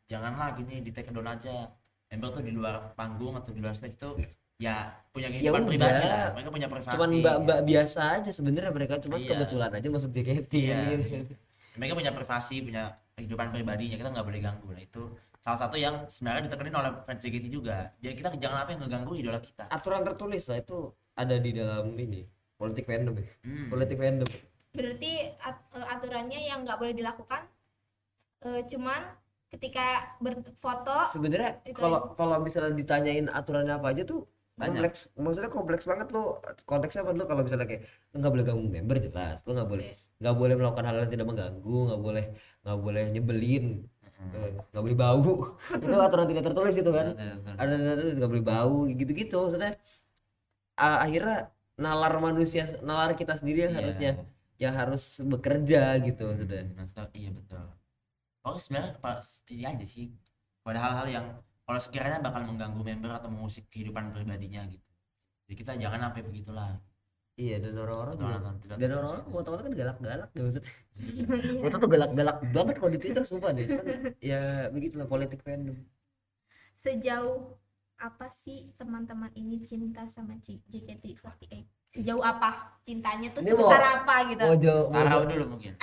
janganlah 0.10 0.50
gini 0.58 0.76
di 0.82 0.90
tag 0.90 1.06
ke 1.06 1.14
don 1.14 1.30
aja. 1.30 1.70
Member 2.12 2.28
tuh 2.28 2.44
di 2.44 2.52
luar 2.52 2.92
panggung 2.92 3.40
atau 3.40 3.56
di 3.56 3.64
luar 3.64 3.72
stage 3.72 3.96
tuh 3.96 4.20
ya 4.62 4.76
punya 5.10 5.28
kehidupan 5.28 5.60
udah. 5.60 5.68
pribadi 5.68 6.04
lah 6.06 6.26
mereka 6.32 6.50
punya 6.52 6.68
privasi 6.70 6.94
cuman 6.94 7.10
mbak-mbak 7.20 7.60
biasa 7.66 8.02
aja 8.16 8.30
sebenarnya 8.30 8.72
mereka 8.72 8.94
cuma 8.98 9.18
Iya. 9.18 9.28
kebetulan 9.28 9.72
aja 9.74 9.88
masuk 9.90 10.10
JKT 10.12 10.54
Iya. 10.54 10.80
gitu. 10.94 11.34
mereka 11.76 11.94
punya 11.98 12.12
privasi 12.14 12.56
punya 12.62 12.84
kehidupan 13.12 13.48
pribadinya 13.50 13.98
kita 13.98 14.10
nggak 14.10 14.24
boleh 14.24 14.40
ganggu 14.40 14.68
nah 14.70 14.80
itu 14.80 15.04
salah 15.42 15.60
satu 15.60 15.76
yang 15.76 16.06
sebenarnya 16.06 16.48
ditekenin 16.48 16.76
oleh 16.76 16.92
fans 17.02 17.20
JKT 17.20 17.46
juga 17.50 17.90
jadi 17.98 18.14
kita 18.14 18.30
jangan 18.38 18.58
apa 18.62 18.70
yang 18.72 18.82
ngeganggu 18.86 19.14
idola 19.18 19.40
kita 19.40 19.66
aturan 19.68 20.06
tertulis 20.06 20.46
lah 20.46 20.58
itu 20.60 20.78
ada 21.12 21.36
di 21.36 21.52
dalam 21.52 21.92
ini 21.94 22.22
politik 22.56 22.86
fandom 22.86 23.18
ya. 23.18 23.28
Hmm. 23.42 23.68
politik 23.68 23.98
fandom 23.98 24.30
berarti 24.72 25.12
at- 25.42 25.68
eh, 25.74 25.88
aturannya 25.90 26.40
yang 26.40 26.62
nggak 26.62 26.78
boleh 26.78 26.94
dilakukan 26.94 27.42
eh, 28.42 28.62
cuman 28.64 29.02
ketika 29.50 29.84
berfoto 30.18 31.12
sebenarnya 31.12 31.60
kalau 31.74 32.16
kalau 32.16 32.40
misalnya 32.40 32.72
ditanyain 32.72 33.28
aturannya 33.28 33.76
apa 33.76 33.92
aja 33.92 34.06
tuh 34.06 34.24
Banyak. 34.62 34.70
kompleks. 34.78 35.00
Maksudnya 35.18 35.50
kompleks 35.50 35.84
banget 35.90 36.08
lo 36.14 36.22
konteksnya 36.70 37.02
apa? 37.02 37.12
Lo 37.18 37.26
kalau 37.26 37.42
misalnya 37.42 37.66
kayak 37.66 37.82
lo 38.14 38.16
nggak 38.22 38.34
boleh 38.38 38.46
ganggu 38.46 38.68
member 38.70 38.98
jelas. 39.02 39.38
Lo 39.50 39.52
nggak 39.58 39.70
boleh 39.74 39.88
nggak 40.22 40.36
boleh 40.38 40.54
melakukan 40.54 40.86
hal 40.86 40.96
yang 41.02 41.12
tidak 41.12 41.28
mengganggu 41.28 41.78
nggak 41.90 42.02
boleh 42.06 42.26
nggak 42.62 42.78
boleh 42.86 43.04
nyebelin 43.10 43.66
Hmm. 44.22 44.38
eh, 44.38 44.54
nggak 44.70 44.84
boleh 44.86 44.98
bau. 45.02 45.34
Itu 45.82 45.98
aturan 45.98 46.30
tidak 46.30 46.44
tertulis 46.46 46.78
itu 46.78 46.92
kan? 46.94 47.18
Ada 47.58 47.74
nggak 48.22 48.30
boleh 48.30 48.46
bau 48.46 48.86
gitu-gitu. 48.86 49.34
Maksudnya 49.50 49.74
a- 50.78 51.02
akhirnya 51.06 51.50
nalar 51.82 52.14
manusia 52.22 52.70
nalar 52.86 53.18
kita 53.18 53.34
sendiri 53.40 53.66
yang 53.66 53.74
Iya. 53.74 53.80
harusnya 53.82 54.12
yang 54.62 54.74
harus 54.78 55.18
bekerja 55.26 55.98
gitu 56.06 56.22
maksudnya. 56.30 56.62
Hmm, 56.78 57.10
iya 57.18 57.30
betul. 57.34 57.66
Oh 58.46 58.58
sebenarnya 58.62 58.94
pas 59.02 59.26
ini 59.50 59.64
aja 59.66 59.86
sih. 59.86 60.14
Pada 60.62 60.78
hal-hal 60.78 61.08
yang 61.10 61.26
kalau 61.72 61.80
sekiranya 61.80 62.20
bakal 62.20 62.44
mengganggu 62.44 62.84
member 62.84 63.12
atau 63.14 63.32
mengusik 63.32 63.64
kehidupan 63.72 64.12
pribadinya 64.12 64.68
gitu. 64.68 64.84
Jadi 65.48 65.56
kita 65.56 65.72
jangan 65.80 66.00
sampai 66.06 66.22
begitulah. 66.22 66.76
Iya 67.34 67.58
dan 67.58 67.80
orang-orang 67.80 68.16
juga 68.60 68.76
dan 68.76 68.90
orang-orang 68.92 69.24
foto-foto 69.26 69.62
kan 69.64 69.74
galak-galak 69.74 70.30
ya 70.30 70.42
maksudnya. 70.44 70.74
Iya. 71.00 71.26
foto 71.64 71.76
tuh 71.78 71.90
galak-galak 71.90 72.38
banget 72.46 72.76
kalau 72.76 72.92
di 72.92 73.00
Twitter 73.00 73.24
sumpah 73.24 73.50
deh. 73.50 73.66
Cuman, 73.66 73.98
ya 74.20 74.42
begitulah 74.68 75.08
politik 75.08 75.40
fandom 75.40 75.80
sejauh 76.76 77.56
apa 77.96 78.28
sih 78.36 78.74
teman-teman 78.76 79.30
ini 79.34 79.62
cinta 79.62 80.04
sama 80.10 80.34
J- 80.42 80.60
JKT48 80.68 81.54
sejauh 81.94 82.20
apa? 82.20 82.82
Cintanya 82.82 83.32
tuh 83.32 83.40
Ini 83.40 83.54
mau- 83.54 83.64
sebesar 83.64 83.82
apa 83.96 84.16
gitu? 84.28 84.44
mau 84.44 84.58
jauh 84.58 84.86
mau 84.88 84.96
Tarau 84.98 85.12
jauh- 85.14 85.30
dulu 85.30 85.46
mungkin. 85.56 85.74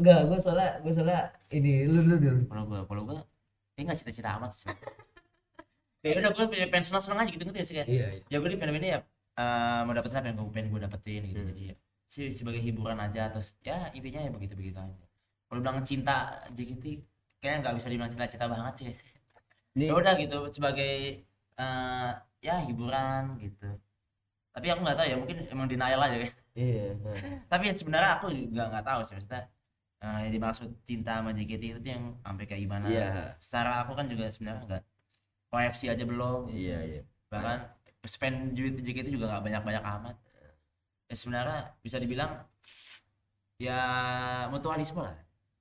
Enggak 0.00 0.18
gue 0.24 0.38
soalnya 0.38 0.70
gue 0.80 0.92
soalnya 0.94 1.20
ini 1.50 1.84
lu 1.84 2.00
lu 2.00 2.16
dulu. 2.16 2.40
Kalau 2.46 2.62
gua 2.64 2.80
kalau 2.86 3.02
gua 3.04 3.20
ini 3.74 3.82
nggak 3.84 3.98
cita-cita 4.00 4.40
amat 4.40 4.52
sih 4.54 4.70
ya 6.04 6.20
udah 6.20 6.32
punya 6.34 6.66
pengen 6.68 6.84
senang-senang 6.84 7.18
aja 7.24 7.30
gitu 7.32 7.42
ngerti 7.46 7.58
gak 7.58 7.68
sih 7.68 7.76
kayak 7.76 7.88
iya 7.88 8.06
iya. 8.20 8.22
Ya 8.28 8.36
gue 8.38 8.50
di 8.52 8.58
film 8.58 8.74
ini 8.76 8.88
ya 8.94 8.98
eh, 9.36 9.80
mau 9.84 9.92
dapetin 9.96 10.18
apa 10.18 10.26
yang 10.28 10.36
gue 10.38 10.54
pengen 10.54 10.68
gue 10.72 10.80
dapetin 10.84 11.22
gitu. 11.26 11.40
Hmm. 11.40 11.50
jadi 11.50 11.62
ya, 11.72 11.74
sih 12.06 12.26
sebagai 12.30 12.62
hiburan 12.62 12.98
aja 13.02 13.22
terus 13.34 13.58
ya 13.66 13.90
intinya 13.96 14.20
ya 14.22 14.30
begitu 14.30 14.54
begitu 14.54 14.78
aja. 14.78 15.04
Kalau 15.46 15.60
bilang 15.62 15.82
cinta 15.82 16.46
JKT 16.54 16.84
kayaknya 17.42 17.58
nggak 17.62 17.74
bisa 17.78 17.86
dibilang 17.90 18.10
cinta-cinta 18.10 18.46
banget 18.50 18.74
sih 18.78 18.86
ya 19.76 19.92
udah 19.92 20.12
gitu 20.16 20.38
sebagai 20.54 20.94
eh, 21.58 22.10
ya 22.40 22.56
hiburan 22.64 23.36
gitu. 23.42 23.68
Tapi 24.56 24.66
aku 24.72 24.80
nggak 24.80 24.96
tahu 24.96 25.06
ya 25.10 25.16
mungkin 25.20 25.36
emang 25.52 25.66
denial 25.68 26.00
aja 26.00 26.16
kayak 26.16 26.34
iya 26.56 26.96
nah. 27.04 27.12
tapi 27.52 27.68
sebenarnya 27.76 28.16
aku 28.16 28.32
juga 28.32 28.72
nggak 28.72 28.86
tahu 28.88 29.00
sih 29.04 29.12
maksudnya 29.20 29.44
eh, 30.00 30.18
yang 30.24 30.32
dimaksud 30.40 30.68
cinta 30.88 31.20
sama 31.20 31.36
JKT 31.36 31.62
itu 31.76 31.80
yang 31.84 32.16
sampai 32.24 32.44
kayak 32.48 32.62
gimana. 32.64 32.86
Iya. 32.88 33.36
Secara 33.36 33.84
aku 33.84 33.92
kan 33.92 34.06
juga 34.08 34.32
sebenarnya 34.32 34.64
nggak 34.64 34.82
OFC 35.54 35.88
aja 35.92 36.04
belum. 36.06 36.50
Iya 36.50 36.78
iya. 36.88 37.00
Bahkan 37.32 37.58
spend 38.06 38.54
duit 38.56 38.74
di 38.78 38.82
JKT 38.86 39.08
juga 39.14 39.26
nggak 39.30 39.42
banyak-banyak 39.46 39.84
amat. 39.98 40.16
Ya 41.10 41.14
sebenarnya 41.14 41.58
bisa 41.84 41.96
dibilang 42.02 42.32
ya 43.56 43.78
mutualisme 44.52 45.00
lah. 45.02 45.16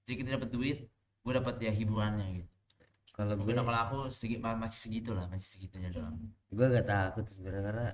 JKT 0.06 0.28
dapat 0.36 0.50
duit 0.52 0.78
gue 1.26 1.34
dapat 1.34 1.56
ya 1.58 1.72
hiburannya 1.74 2.26
gitu. 2.42 2.50
Kalau 3.16 3.34
gue 3.40 3.54
kalau 3.56 3.80
aku 3.86 3.98
segi, 4.12 4.38
ma- 4.38 4.60
masih 4.60 4.80
segitu 4.86 5.16
lah 5.18 5.26
masih 5.32 5.48
segitunya 5.58 5.90
doang. 5.90 6.20
Gue 6.52 6.66
gak 6.70 6.86
takut 6.86 7.26
sebenarnya 7.32 7.64
karena 7.64 7.86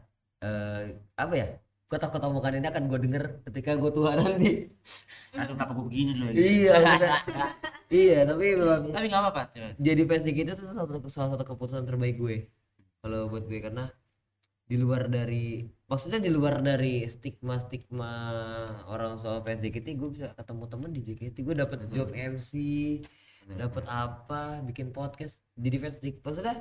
eh, 0.44 0.84
apa 1.16 1.34
ya 1.38 1.48
gue 1.92 2.00
takut 2.00 2.24
omongan 2.24 2.64
ini 2.64 2.68
akan 2.72 2.88
gue 2.88 3.00
denger 3.04 3.24
ketika 3.52 3.76
gue 3.76 3.92
tua 3.92 4.16
nanti. 4.16 4.72
Aduh 5.36 5.60
kenapa 5.60 5.72
gue 5.76 5.86
begini 5.92 6.12
dulu 6.16 6.30
ya? 6.32 6.34
Gitu. 6.34 6.48
iya 6.48 6.72
maksudnya, 6.80 7.16
iya 7.92 8.20
tapi 8.24 8.46
memang 8.56 8.82
tapi 8.96 9.06
nggak 9.12 9.22
apa-apa 9.28 9.44
jadi 9.76 10.02
fans 10.08 10.24
JKT 10.24 10.50
itu 10.56 10.64
salah 10.64 10.88
satu, 10.88 11.10
salah 11.12 11.30
satu 11.36 11.44
keputusan 11.52 11.84
terbaik 11.84 12.16
gue. 12.16 12.48
Kalau 13.04 13.28
buat 13.28 13.44
gue 13.44 13.60
karena 13.60 13.92
di 14.72 14.80
luar 14.80 15.12
dari 15.12 15.68
maksudnya 15.92 16.24
di 16.24 16.32
luar 16.32 16.64
dari 16.64 17.04
stigma 17.12 17.60
stigma 17.60 18.14
orang 18.88 19.20
soal 19.20 19.44
fans 19.44 19.60
JKT 19.60 20.00
gue 20.00 20.10
bisa 20.16 20.32
ketemu 20.32 20.64
temen 20.72 20.90
di 20.96 21.04
JKT 21.04 21.36
gue 21.44 21.56
dapet 21.60 21.78
Betul. 21.84 21.92
job 21.92 22.10
MC 22.16 22.52
dapat 23.60 23.84
apa 23.92 24.64
bikin 24.64 24.96
podcast 24.96 25.44
jadi 25.60 25.76
fans 25.76 26.00
JKT 26.00 26.24
maksudnya 26.24 26.56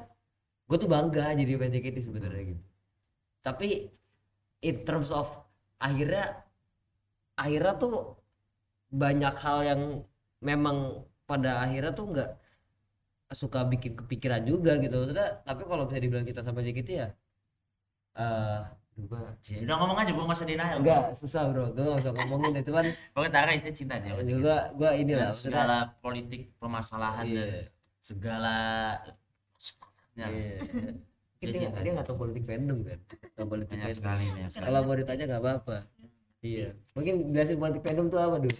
gue 0.66 0.74
tuh 0.82 0.90
bangga 0.90 1.38
jadi 1.38 1.54
fans 1.54 1.70
JKT 1.70 1.96
sebenarnya 2.02 2.42
gitu. 2.50 2.62
Tapi 3.46 3.94
in 4.60 4.76
terms 4.84 5.10
of 5.10 5.26
akhirnya 5.80 6.44
akhirnya 7.36 7.74
tuh 7.80 7.94
banyak 8.92 9.34
hal 9.40 9.58
yang 9.64 9.82
memang 10.44 11.06
pada 11.24 11.64
akhirnya 11.64 11.92
tuh 11.94 12.06
nggak 12.12 12.30
suka 13.30 13.62
bikin 13.68 13.94
kepikiran 13.94 14.42
juga 14.44 14.76
gitu. 14.82 14.94
Maksudnya 15.06 15.28
tapi 15.46 15.62
kalau 15.64 15.86
bisa 15.86 15.98
dibilang 16.02 16.26
kita 16.26 16.40
sama 16.42 16.60
JKT 16.64 16.90
ya 16.90 17.08
eh 18.18 18.60
gua 19.00 19.32
Ya, 19.48 19.64
udah 19.64 19.76
ngomong 19.80 19.98
aja 20.02 20.10
gue 20.12 20.24
nggak 20.26 20.38
usah 20.42 20.48
denial. 20.50 20.76
Enggak 20.82 21.02
susah 21.16 21.42
bro. 21.48 21.64
Gue 21.72 21.82
nggak 21.86 22.00
usah 22.04 22.12
ngomongin 22.12 22.50
ya 22.58 22.62
cuman 22.66 22.84
pokoknya 23.14 23.32
Tara 23.32 23.52
itu 23.56 23.70
cinta 23.72 23.94
dia 24.02 24.12
juga 24.20 24.56
inilah 24.92 25.30
Dan 25.30 25.32
maksudnya 25.32 25.52
segala 25.56 25.78
politik 26.04 26.42
permasalahan 26.60 27.24
dan 27.24 27.32
iya, 27.32 27.46
segala 28.02 28.56
ya, 30.18 30.28
iya. 31.40 31.48
Dia 31.48 31.52
dia 31.56 31.60
cinta. 31.66 31.78
dia 31.80 31.92
nggak 31.96 32.06
tahu 32.06 32.16
politik 32.20 32.44
fandom 32.44 32.78
kan? 32.84 32.98
Tahu 33.36 33.46
politik 33.48 33.68
banyak 33.72 33.84
fandom 33.88 33.96
sekali 34.00 34.24
banyak 34.28 34.50
sekali. 34.52 34.64
Kalau 34.68 34.80
mau 34.84 34.94
ditanya 34.96 35.24
nggak 35.26 35.42
apa-apa. 35.42 35.76
Iya. 36.40 36.68
Mungkin 36.96 37.14
jelasin 37.32 37.56
politik 37.56 37.82
fandom 37.84 38.06
tuh 38.12 38.20
apa 38.20 38.36
dulu 38.40 38.58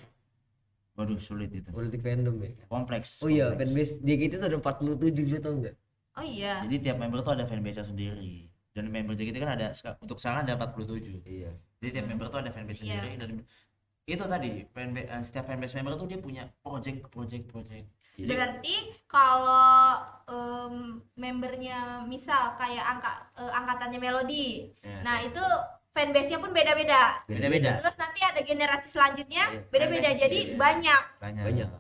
waduh 0.98 1.16
sulit 1.16 1.48
itu. 1.54 1.68
Politik 1.72 2.00
fandom 2.04 2.36
ya. 2.44 2.50
Kompleks 2.68 3.20
oh 3.24 3.30
iya 3.32 3.52
fanbase. 3.56 4.00
JKT 4.04 4.32
tuh 4.36 4.48
ada 4.48 4.56
47 4.60 5.32
lu 5.32 5.38
tau 5.40 5.54
nggak? 5.56 5.76
Oh 6.16 6.24
iya. 6.24 6.60
Jadi 6.66 6.76
tiap 6.80 6.96
member 7.00 7.20
tuh 7.24 7.32
ada 7.36 7.44
fanbase 7.48 7.80
sendiri. 7.84 8.48
Dan 8.76 8.84
member 8.92 9.16
JKT 9.16 9.36
kan 9.40 9.50
ada 9.56 9.72
untuk 10.00 10.16
sekarang 10.20 10.44
ada 10.48 10.56
47 10.60 11.24
iya. 11.24 11.52
Jadi 11.80 11.88
tiap 11.96 12.06
member 12.08 12.28
tuh 12.28 12.40
ada 12.44 12.50
fanbase 12.52 12.84
Iya. 12.84 13.00
sendiri 13.00 13.10
dan 13.16 13.30
itu 14.08 14.24
tadi 14.26 14.50
fanbase 14.74 15.06
eh, 15.08 15.22
setiap 15.24 15.44
fanbase 15.48 15.74
member 15.80 15.94
tuh 15.96 16.08
dia 16.08 16.18
punya 16.20 16.42
project 16.60 17.08
project 17.08 17.44
project 17.48 17.86
jadi 18.20 18.28
berarti 18.30 18.74
kalau 19.06 19.96
em, 20.26 20.74
membernya 21.14 21.78
misal 22.04 22.54
kayak 22.54 22.85
angka 22.87 23.11
eh, 23.37 23.50
angkatannya 23.50 23.98
melodi 23.98 24.70
ya, 24.80 25.00
nah 25.02 25.18
itu 25.20 25.42
fanbase-nya 25.90 26.38
pun 26.38 26.54
beda-beda. 26.54 27.18
Beda-beda. 27.26 27.83
Terus 27.83 27.96
nanti 27.98 28.22
ada 28.22 28.40
generasi 28.40 28.88
selanjutnya 28.88 29.44
Iya, 29.50 29.66
beda-beda 29.68 30.11
jadi 30.14 30.38
beda. 30.46 30.56
banyak. 30.56 31.02
Banyak. 31.18 31.44
Banyak. 31.50 31.70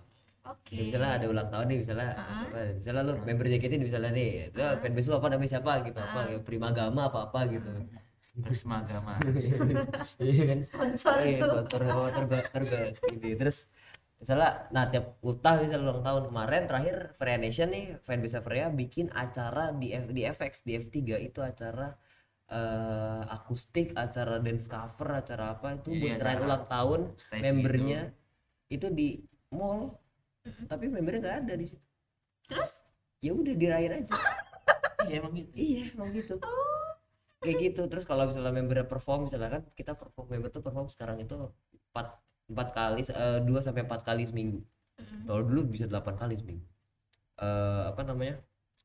Oke. 0.50 0.72
Ya, 0.74 0.82
misalnya 0.82 1.10
ada 1.14 1.26
ulang 1.30 1.46
tahun 1.46 1.66
nih 1.70 1.78
misalnya 1.78 2.08
apa, 2.18 2.58
misalnya 2.74 3.02
lu 3.06 3.12
member 3.22 3.46
JKT 3.46 3.70
nih, 3.70 3.86
misalnya 3.86 4.10
nih 4.10 4.30
lu 4.50 4.60
Uh-uh. 4.60 4.82
fanbase 4.82 5.06
lu 5.06 5.14
apa 5.14 5.26
namanya 5.30 5.50
siapa 5.54 5.72
gitu 5.86 5.98
apa 6.00 6.20
Uh-uh. 6.26 6.32
ya, 6.34 6.38
Primagama 6.42 7.02
apa 7.06 7.18
apa 7.30 7.40
gitu. 7.46 7.70
Prisma 8.40 8.80
agama 8.80 9.14
iya 10.22 10.42
kan? 10.48 10.58
Sponsor 10.64 11.16
iya 11.20 11.38
itu 11.38 11.46
sponsor 11.46 11.80
terga 12.08 12.38
terga 12.48 12.78
ini 13.12 13.30
terus 13.36 13.68
misalnya 14.20 14.68
nah 14.68 14.84
tiap 14.92 15.16
ultah 15.24 15.56
misalnya 15.58 15.90
ulang 15.90 16.04
tahun. 16.04 16.22
Kemarin 16.28 16.62
terakhir 16.68 16.96
Freya 17.16 17.38
Nation 17.40 17.68
nih 17.72 17.84
fanbase 18.04 18.38
Freya 18.44 18.68
bikin 18.70 19.08
acara 19.16 19.72
di 19.72 19.96
F, 19.96 20.04
di 20.12 20.22
FX 20.28 20.52
di 20.68 20.72
F3 20.76 20.96
itu 21.24 21.40
acara 21.40 21.96
eh, 22.50 23.22
akustik 23.32 23.96
acara 23.96 24.36
dance 24.44 24.68
cover 24.68 25.08
acara 25.16 25.56
apa. 25.56 25.80
Itu 25.80 25.88
Iya, 25.90 26.00
buat 26.00 26.12
acara 26.20 26.40
ulang 26.44 26.64
tahun. 26.68 27.00
stage 27.16 27.42
membernya 27.48 28.00
itu. 28.68 28.86
di 28.92 29.08
mall. 29.50 29.96
Tapi 30.68 30.84
membernya 30.88 31.20
nggak 31.24 31.38
ada 31.46 31.54
di 31.56 31.66
situ. 31.68 31.86
Terus? 32.46 32.72
Ya 33.20 33.32
udah 33.36 33.54
dirayain 33.56 34.04
aja. 34.04 34.12
Iya 35.00 35.24
emang 35.24 35.32
gitu. 35.32 35.50
Iya 35.56 35.82
emang 35.96 36.12
gitu. 36.12 36.34
Kayak 37.40 37.56
gitu. 37.64 37.82
Terus 37.88 38.04
kalau 38.04 38.28
misalnya 38.28 38.52
membernya 38.52 38.84
perform 38.84 39.26
misalnya 39.26 39.48
kan 39.58 39.62
kita 39.72 39.96
perform 39.96 40.28
member 40.28 40.52
tuh 40.52 40.60
perform 40.60 40.86
sekarang 40.92 41.24
itu 41.24 41.34
empat 41.90 42.20
empat 42.50 42.68
kali 42.74 43.00
eh, 43.06 43.38
dua 43.46 43.60
sampai 43.62 43.86
empat 43.86 44.02
kali 44.02 44.26
seminggu. 44.26 44.60
Kalau 45.24 45.40
dulu 45.46 45.70
bisa 45.70 45.86
delapan 45.86 46.14
kali 46.18 46.34
seminggu. 46.36 46.66
Eh 47.40 47.82
apa 47.88 48.02
namanya? 48.04 48.36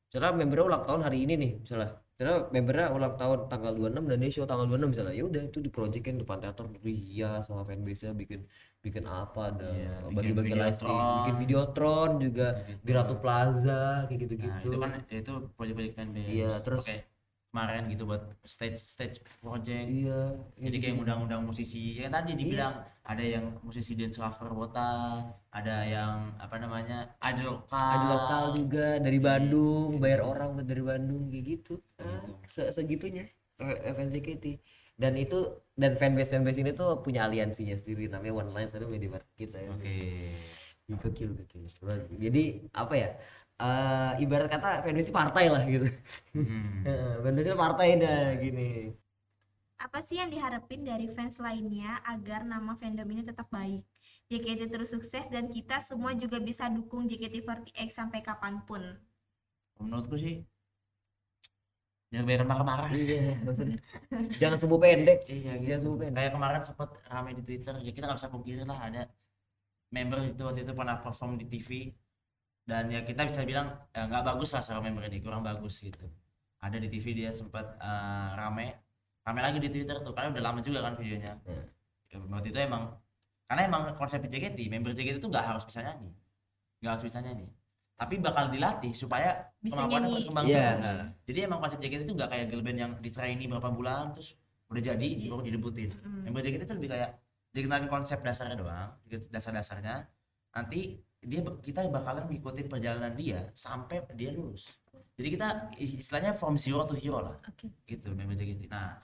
Misalnya 0.07 0.31
membernya 0.31 0.65
ulang 0.69 0.83
tahun 0.87 1.01
hari 1.03 1.17
ini 1.27 1.33
nih 1.35 1.51
misalnya. 1.59 1.91
Misalnya 2.15 2.47
membernya 2.47 2.87
ulang 2.95 3.13
tahun 3.19 3.51
tanggal 3.51 3.75
26 3.75 4.07
dan 4.07 4.17
dia 4.23 4.31
show 4.31 4.47
tanggal 4.47 4.63
26 4.71 4.93
misalnya. 4.95 5.13
Ya 5.17 5.23
udah 5.27 5.41
itu 5.43 5.59
diprojekin 5.59 6.15
depan 6.23 6.39
teater 6.39 6.63
iya 6.87 7.43
sama 7.43 7.67
fanbase 7.67 8.07
nya 8.07 8.13
bikin 8.15 8.47
bikin 8.79 9.03
apa 9.09 9.49
ada 9.51 9.67
bikin 10.07 10.13
bagi-bagi 10.13 10.53
live 10.55 10.77
stream 10.77 10.93
Videotron. 10.95 11.17
bikin 11.19 11.35
videotron 11.43 12.11
juga. 12.21 12.47
Gitu. 12.63 12.81
di 12.85 12.91
Ratu 12.95 13.15
Plaza 13.19 14.05
kayak 14.07 14.19
gitu-gitu. 14.23 14.47
Nah, 14.47 14.61
itu 14.63 14.77
kan 14.79 14.91
itu 15.11 15.31
proyek-proyek 15.57 15.91
fanbase. 15.97 16.29
Iya, 16.31 16.51
terus- 16.63 16.85
Pakai 16.87 16.99
kemarin 17.55 17.87
gitu 17.87 18.03
buat 18.03 18.35
stage 18.43 18.75
stage 18.83 19.23
project. 19.39 19.87
iya 19.87 20.35
Jadi 20.59 20.77
kayak 20.83 20.99
undang-undang 20.99 21.47
musisi. 21.47 21.95
Ya 21.95 22.11
tadi 22.11 22.35
dibilang 22.35 22.83
ada 23.07 23.23
yang 23.23 23.55
musisi 23.63 23.95
dance 23.95 24.19
cover 24.19 24.51
wota, 24.51 25.23
ada 25.55 25.87
yang 25.87 26.35
apa 26.35 26.59
namanya? 26.59 27.15
idol 27.23 27.63
lokal. 27.63 27.79
ada 27.95 28.05
lokal 28.11 28.43
juga 28.59 28.99
dari 28.99 29.19
Bandung 29.23 30.03
bayar 30.03 30.27
orang 30.27 30.59
dari 30.67 30.83
Bandung 30.83 31.31
kayak 31.31 31.43
gitu 31.47 31.79
Ah, 32.03 32.27
se 32.43 32.67
segitunya 32.75 33.23
FNJKT 33.63 34.59
dan 34.99 35.15
itu 35.15 35.47
dan 35.79 35.95
fanbase 35.95 36.35
fanbase 36.35 36.59
ini 36.59 36.75
tuh 36.75 36.99
punya 36.99 37.23
aliansinya 37.23 37.71
sendiri 37.79 38.11
namanya 38.11 38.35
One 38.35 38.51
Line 38.51 38.67
sama 38.67 38.91
Media 38.91 39.07
Market 39.15 39.31
kita 39.39 39.57
ya 39.63 39.71
Oke. 39.71 39.95
gokil 40.91 41.29
gokil 41.39 41.63
jadi 42.19 42.43
apa 42.75 42.93
ya 42.99 43.09
eh 43.63 44.11
ibarat 44.23 44.47
kata 44.53 44.67
fanbase 44.83 45.05
itu 45.07 45.13
partai 45.19 45.45
lah 45.53 45.63
gitu 45.73 45.87
Hmm. 46.35 46.83
Itu 47.41 47.55
partai 47.63 47.87
dah 48.01 48.35
gini 48.43 48.61
Apa 49.85 49.99
sih 50.07 50.15
yang 50.21 50.29
diharapin 50.33 50.81
dari 50.89 51.07
fans 51.15 51.35
lainnya 51.45 51.91
agar 52.13 52.41
nama 52.53 52.73
fandom 52.81 53.07
ini 53.13 53.23
tetap 53.29 53.47
baik? 53.57 53.81
JKT 54.31 54.61
terus 54.73 54.89
sukses 54.95 55.25
dan 55.33 55.45
kita 55.55 55.77
semua 55.89 56.11
juga 56.23 56.37
bisa 56.47 56.65
dukung 56.75 57.03
JKT48 57.09 57.89
sampai 57.97 58.19
kapan 58.27 58.55
pun. 58.67 58.83
Menurutku 59.79 60.15
sih 60.23 60.35
jangan 62.11 62.25
biarin 62.29 62.47
marah-marah. 62.51 62.87
iya 62.95 63.35
maksudnya 63.45 63.77
jangan 64.41 64.57
sembuh 64.61 64.79
pendek 64.83 65.17
Iya 65.27 65.51
jangan 65.65 65.79
sembuh 65.83 65.99
pendek 66.01 66.19
Kayak 66.21 66.33
kemarin 66.37 66.61
sempat 66.69 66.89
ramai 67.11 67.31
di 67.37 67.41
Twitter, 67.47 67.73
ya 67.85 67.91
kita 67.95 68.03
nggak 68.07 68.19
bisa 68.21 68.29
pungkiri 68.33 68.61
lah 68.69 68.79
ada 68.87 69.01
member 69.95 70.19
itu 70.31 70.41
waktu 70.47 70.61
itu 70.65 70.73
pernah 70.79 70.95
perform 71.03 71.31
di 71.41 71.45
TV 71.51 71.69
dan 72.65 72.89
ya 72.89 73.05
kita 73.05 73.21
bisa 73.23 73.45
bilang 73.45 73.69
ya 73.93 74.09
nggak 74.09 74.25
bagus 74.25 74.49
lah 74.51 74.61
secara 74.65 74.81
member 74.81 75.05
ini 75.05 75.21
kurang 75.21 75.45
bagus 75.45 75.79
gitu. 75.79 76.05
Ada 76.59 76.81
di 76.81 76.89
TV 76.89 77.13
dia 77.13 77.29
sempat 77.29 77.77
eh, 77.77 78.29
rame, 78.33 78.73
rame 79.21 79.39
lagi 79.41 79.61
di 79.61 79.69
Twitter 79.69 80.01
tuh 80.01 80.13
karena 80.17 80.33
udah 80.33 80.43
lama 80.43 80.59
juga 80.65 80.81
kan 80.81 80.97
videonya. 80.97 81.37
Hmm. 81.45 81.65
Ya, 82.09 82.17
waktu 82.25 82.49
itu 82.49 82.59
emang 82.59 82.97
karena 83.45 83.61
emang 83.69 83.81
konsep 83.93 84.25
JKT, 84.25 84.57
member 84.73 84.97
JKT 84.97 85.21
itu 85.21 85.29
nggak 85.29 85.45
harus 85.45 85.61
bisa 85.61 85.85
nyanyi, 85.85 86.09
nggak 86.81 86.91
harus 86.97 87.05
bisa 87.05 87.21
nyanyi, 87.21 87.45
tapi 87.93 88.17
bakal 88.17 88.49
dilatih 88.49 88.97
supaya 88.97 89.45
Bisa 89.61 89.77
kemampuannya 89.77 90.09
nyanyi. 90.09 90.17
berkembang 90.25 90.45
Iya. 90.49 90.65
terus. 90.81 90.97
Jadi 91.29 91.39
emang 91.45 91.59
konsep 91.61 91.77
JKT 91.77 92.01
itu 92.09 92.13
nggak 92.17 92.29
kayak 92.33 92.45
girl 92.49 92.63
band 92.65 92.79
yang 92.81 92.91
di 92.97 93.09
trainee 93.13 93.45
berapa 93.45 93.69
bulan 93.69 94.09
terus 94.17 94.33
udah 94.73 94.81
jadi 94.81 95.05
Iya. 95.05 95.29
baru 95.29 95.41
didebutin. 95.45 95.93
Mm. 96.01 96.21
Member 96.25 96.41
JKT 96.41 96.61
itu 96.65 96.73
lebih 96.73 96.89
kayak 96.97 97.09
dikenalin 97.53 97.85
konsep 97.87 98.19
dasarnya 98.25 98.57
doang, 98.57 98.89
dasar-dasarnya. 99.29 100.09
Nanti 100.57 100.97
dia 101.25 101.41
kita 101.59 101.89
bakalan 101.89 102.29
ngikutin 102.29 102.65
perjalanan 102.69 103.13
dia 103.17 103.49
sampai 103.57 104.05
dia 104.13 104.29
lulus. 104.31 104.69
Jadi 105.17 105.27
kita 105.33 105.47
istilahnya 105.79 106.37
from 106.37 106.53
zero 106.55 106.85
to 106.85 106.93
hero 106.93 107.19
lah. 107.23 107.35
Oke. 107.41 107.71
Gitu 107.83 108.13
member 108.13 108.35
JKT. 108.35 108.67
Nah, 108.69 108.99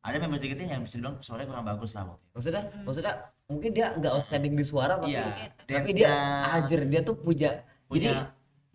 ada 0.00 0.16
member 0.16 0.38
JKT 0.38 0.60
yang 0.64 0.82
bisa 0.86 0.96
dibilang 0.96 1.18
suaranya 1.20 1.50
kurang 1.50 1.66
bagus 1.66 1.90
lah 1.92 2.06
waktu 2.06 2.22
itu. 2.22 2.32
maksudnya 2.38 2.62
Mm. 2.64 2.82
maksudnya 2.86 3.12
mungkin 3.46 3.70
dia 3.74 3.86
nggak 3.98 4.12
outstanding 4.14 4.54
di 4.54 4.64
suara 4.64 4.94
tapi 4.96 5.12
Iya. 5.14 5.24
tapi 5.66 5.90
dia 5.92 6.06
Dance-nya 6.06 6.10
ajar 6.62 6.80
dia 6.86 7.00
tuh 7.02 7.14
punya 7.18 7.50
jadi 7.86 8.08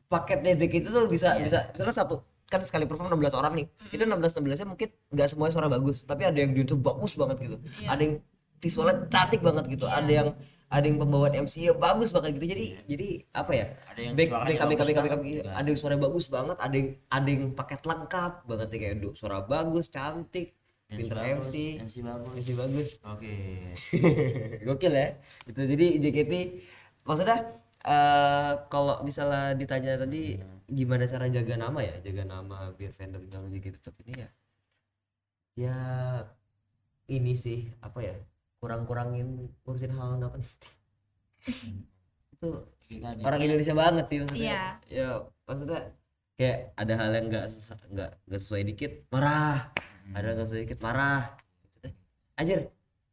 paketnya 0.08 0.52
JKT 0.60 0.76
itu 0.84 0.90
tuh 0.92 1.08
bisa 1.08 1.30
Iya. 1.40 1.44
bisa 1.48 1.58
misalnya 1.72 1.96
satu 1.96 2.16
kan 2.52 2.60
sekali 2.68 2.84
perform 2.84 3.08
16 3.16 3.32
orang 3.32 3.54
nih 3.56 3.66
itu 3.96 4.04
16 4.04 4.36
16 4.36 4.60
nya 4.60 4.68
mungkin 4.68 4.90
nggak 5.08 5.28
semuanya 5.32 5.54
suara 5.56 5.68
bagus 5.72 6.04
tapi 6.04 6.28
ada 6.28 6.36
yang 6.36 6.52
dance 6.52 6.76
bagus 6.76 7.16
banget 7.16 7.38
gitu 7.48 7.58
Iya. 7.80 7.88
ada 7.96 8.02
yang 8.04 8.14
visualnya 8.60 8.96
cantik 9.08 9.40
banget 9.40 9.66
gitu 9.72 9.86
Iya. 9.88 9.96
ada 9.96 10.12
yang 10.12 10.30
ada 10.72 10.86
yang 10.88 10.98
pembawaan 11.04 11.36
MC 11.36 11.68
nya 11.68 11.74
bagus 11.76 12.16
banget 12.16 12.40
gitu. 12.40 12.48
Jadi 12.56 12.66
jadi 12.88 13.08
apa 13.36 13.52
ya? 13.52 13.66
Ada 13.92 14.00
yang 14.00 14.14
back 14.16 14.30
back 14.32 14.58
kami 15.12 15.44
ada 15.44 15.68
yang 15.68 15.80
suara 15.80 16.00
bagus 16.00 16.26
banget. 16.32 16.58
Ada 16.64 16.76
yang 16.80 16.90
ada 17.12 17.28
yang 17.28 17.44
paket 17.52 17.82
lengkap 17.84 18.34
banget 18.48 18.68
nih 18.72 18.80
kayak 18.80 18.96
suara 19.20 19.44
bagus 19.44 19.92
cantik 19.92 20.56
pinter 20.88 21.20
MC 21.44 21.56
MC 21.84 21.96
bagus. 22.08 22.34
MC 22.40 22.50
bagus. 22.56 22.90
Oke. 23.04 23.36
gokil 24.68 24.94
ya? 24.96 25.08
Itu 25.44 25.60
jadi 25.68 25.88
JKT 26.00 26.34
maksudnya 27.04 27.38
eh 27.84 28.52
kalau 28.72 29.04
misalnya 29.04 29.52
ditanya 29.60 30.00
tadi 30.00 30.40
gimana 30.72 31.04
cara 31.04 31.28
jaga 31.28 31.60
nama 31.60 31.80
ya? 31.84 32.00
Jaga 32.00 32.24
nama 32.24 32.72
biar 32.80 32.96
fandom 32.96 33.28
nama 33.28 33.44
JKT 33.52 33.76
tetap 33.76 33.96
ini 34.08 34.24
ya? 34.24 34.30
Ya 35.60 35.78
ini 37.12 37.36
sih 37.36 37.68
apa 37.84 38.00
ya 38.00 38.16
kurang-kurangin 38.62 39.28
ngurusin 39.66 39.92
hal 39.92 40.22
nggak 40.22 40.32
penting 40.32 40.54
itu 42.32 42.50
Kita 42.86 43.10
di- 43.18 43.24
orang 43.26 43.42
Indonesia 43.42 43.74
banget 43.74 44.06
sih 44.06 44.18
maksudnya 44.22 44.46
Iya. 44.46 44.64
ya 44.88 45.10
maksudnya 45.50 45.80
kayak 46.38 46.58
ada 46.78 46.94
hal 46.96 47.10
yang 47.12 47.26
nggak 47.28 47.46
nggak 47.92 48.12
nggak 48.30 48.40
sesuai 48.40 48.64
dikit 48.64 48.92
marah 49.10 49.74
Hmm. 50.02 50.14
ada 50.18 50.28
nggak 50.34 50.48
sesuai 50.48 50.64
dikit 50.66 50.80
marah 50.82 51.22
anjir 52.36 52.70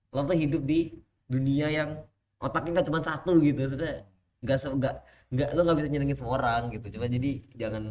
lo 0.08 0.20
tuh 0.24 0.36
hidup 0.36 0.62
di 0.64 0.96
dunia 1.28 1.68
yang 1.68 1.90
otaknya 2.38 2.80
nggak 2.80 2.86
cuma 2.88 3.00
satu 3.00 3.36
gitu 3.40 3.60
maksudnya 3.60 4.04
nggak 4.40 4.56
nggak 4.78 4.94
nggak 5.28 5.48
lo 5.52 5.60
nggak 5.64 5.76
bisa 5.76 5.88
nyenengin 5.88 6.16
semua 6.16 6.34
orang 6.40 6.62
gitu 6.72 6.86
cuma 6.96 7.06
jadi 7.06 7.30
jangan 7.54 7.84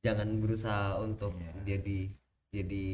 jangan 0.00 0.28
berusaha 0.40 1.00
untuk 1.00 1.32
Iya. 1.36 1.52
jadi 1.64 1.98
jadi 2.48 2.84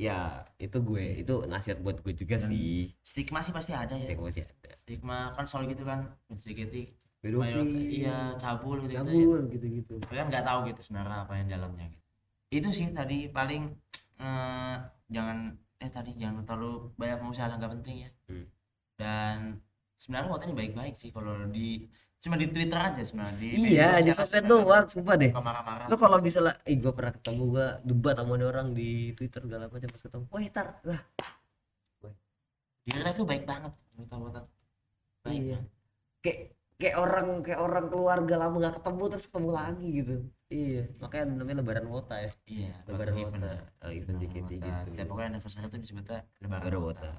ya 0.00 0.48
itu 0.56 0.80
gue 0.80 1.04
itu 1.20 1.34
nasihat 1.44 1.84
buat 1.84 2.00
gue 2.00 2.16
juga 2.16 2.40
Dan 2.40 2.48
sih 2.48 2.96
stigma 3.04 3.44
sih 3.44 3.52
pasti 3.52 3.76
ada 3.76 3.92
ya. 4.00 4.08
Stigma 4.08 4.24
masih 4.32 4.48
ada 4.48 4.70
Stigma 4.72 5.18
kan 5.36 5.44
selalu 5.44 5.76
gitu 5.76 5.84
kan, 5.84 6.00
JKT 6.32 6.74
pedofil 7.20 7.68
iya 7.84 8.32
cabul 8.40 8.80
gitu, 8.88 8.96
cabul 8.96 9.44
gitu 9.52 9.66
gitu 9.68 9.94
Tapi 10.00 10.16
kan 10.16 10.26
nggak 10.32 10.44
tahu 10.48 10.58
gitu 10.72 10.80
sebenarnya 10.80 11.28
apa 11.28 11.32
yang 11.36 11.48
dalamnya 11.52 11.86
gitu. 11.92 12.06
Itu 12.48 12.68
sih 12.72 12.88
tadi 12.96 13.28
paling 13.28 13.76
eh, 14.16 14.76
jangan 15.12 15.52
eh 15.80 15.90
tadi 15.92 16.16
jangan 16.16 16.48
terlalu 16.48 16.96
banyak 16.96 17.20
mengusaha 17.20 17.52
nggak 17.60 17.72
penting 17.76 17.96
ya. 18.08 18.10
Hmm. 18.32 18.46
Dan 18.96 19.36
sebenarnya 20.00 20.32
waktu 20.32 20.44
ini 20.48 20.56
baik-baik 20.56 20.94
sih 20.96 21.12
kalau 21.12 21.44
di 21.52 21.84
cuma 22.20 22.36
di 22.36 22.52
Twitter 22.52 22.76
aja 22.76 23.00
sebenarnya 23.00 23.36
di 23.40 23.48
iya 23.72 23.96
di 23.98 24.12
sosmed 24.12 24.44
doang 24.44 24.84
sumpah 24.84 25.16
deh 25.16 25.32
marah-marah. 25.32 25.88
lo 25.88 25.96
kalau 25.96 26.20
bisa 26.20 26.44
lah 26.44 26.52
ih 26.68 26.76
gue 26.76 26.92
pernah 26.92 27.16
ketemu 27.16 27.42
gue 27.48 27.66
debat 27.80 28.14
sama 28.20 28.36
ada 28.36 28.46
orang 28.46 28.68
di 28.76 29.16
twitter 29.16 29.40
segala 29.40 29.72
macam 29.72 29.88
pas 29.88 30.02
ketemu 30.04 30.24
wah 30.28 30.42
tar 30.52 30.66
wah 30.84 31.02
Di 32.80 32.88
real 32.92 33.04
life 33.04 33.16
tuh 33.16 33.28
baik 33.28 33.44
banget 33.44 33.72
menurut. 33.96 34.44
Baik. 35.20 35.36
iya 35.36 35.58
kayak 36.20 36.38
kayak 36.76 36.96
orang 36.96 37.26
kayak 37.40 37.60
orang 37.60 37.86
keluarga 37.88 38.34
lama 38.36 38.56
nggak 38.56 38.74
ketemu 38.80 39.02
terus 39.12 39.24
ketemu 39.28 39.50
lagi 39.52 39.88
gitu 40.00 40.16
iya 40.48 40.82
makanya 41.00 41.24
namanya 41.40 41.56
lebaran 41.64 41.86
wota 41.88 42.16
ya 42.20 42.32
Iya, 42.44 42.72
lebaran 42.84 43.14
wota 43.16 43.52
oh, 43.80 43.92
event 43.92 44.16
JKT 44.20 44.50
Wota. 44.50 44.76
gitu 44.88 44.96
Ya, 44.96 45.04
pokoknya 45.08 45.28
anniversary 45.36 45.64
itu 45.68 45.78
disebutnya 45.80 46.20
lebaran 46.40 46.80
wota 46.80 47.10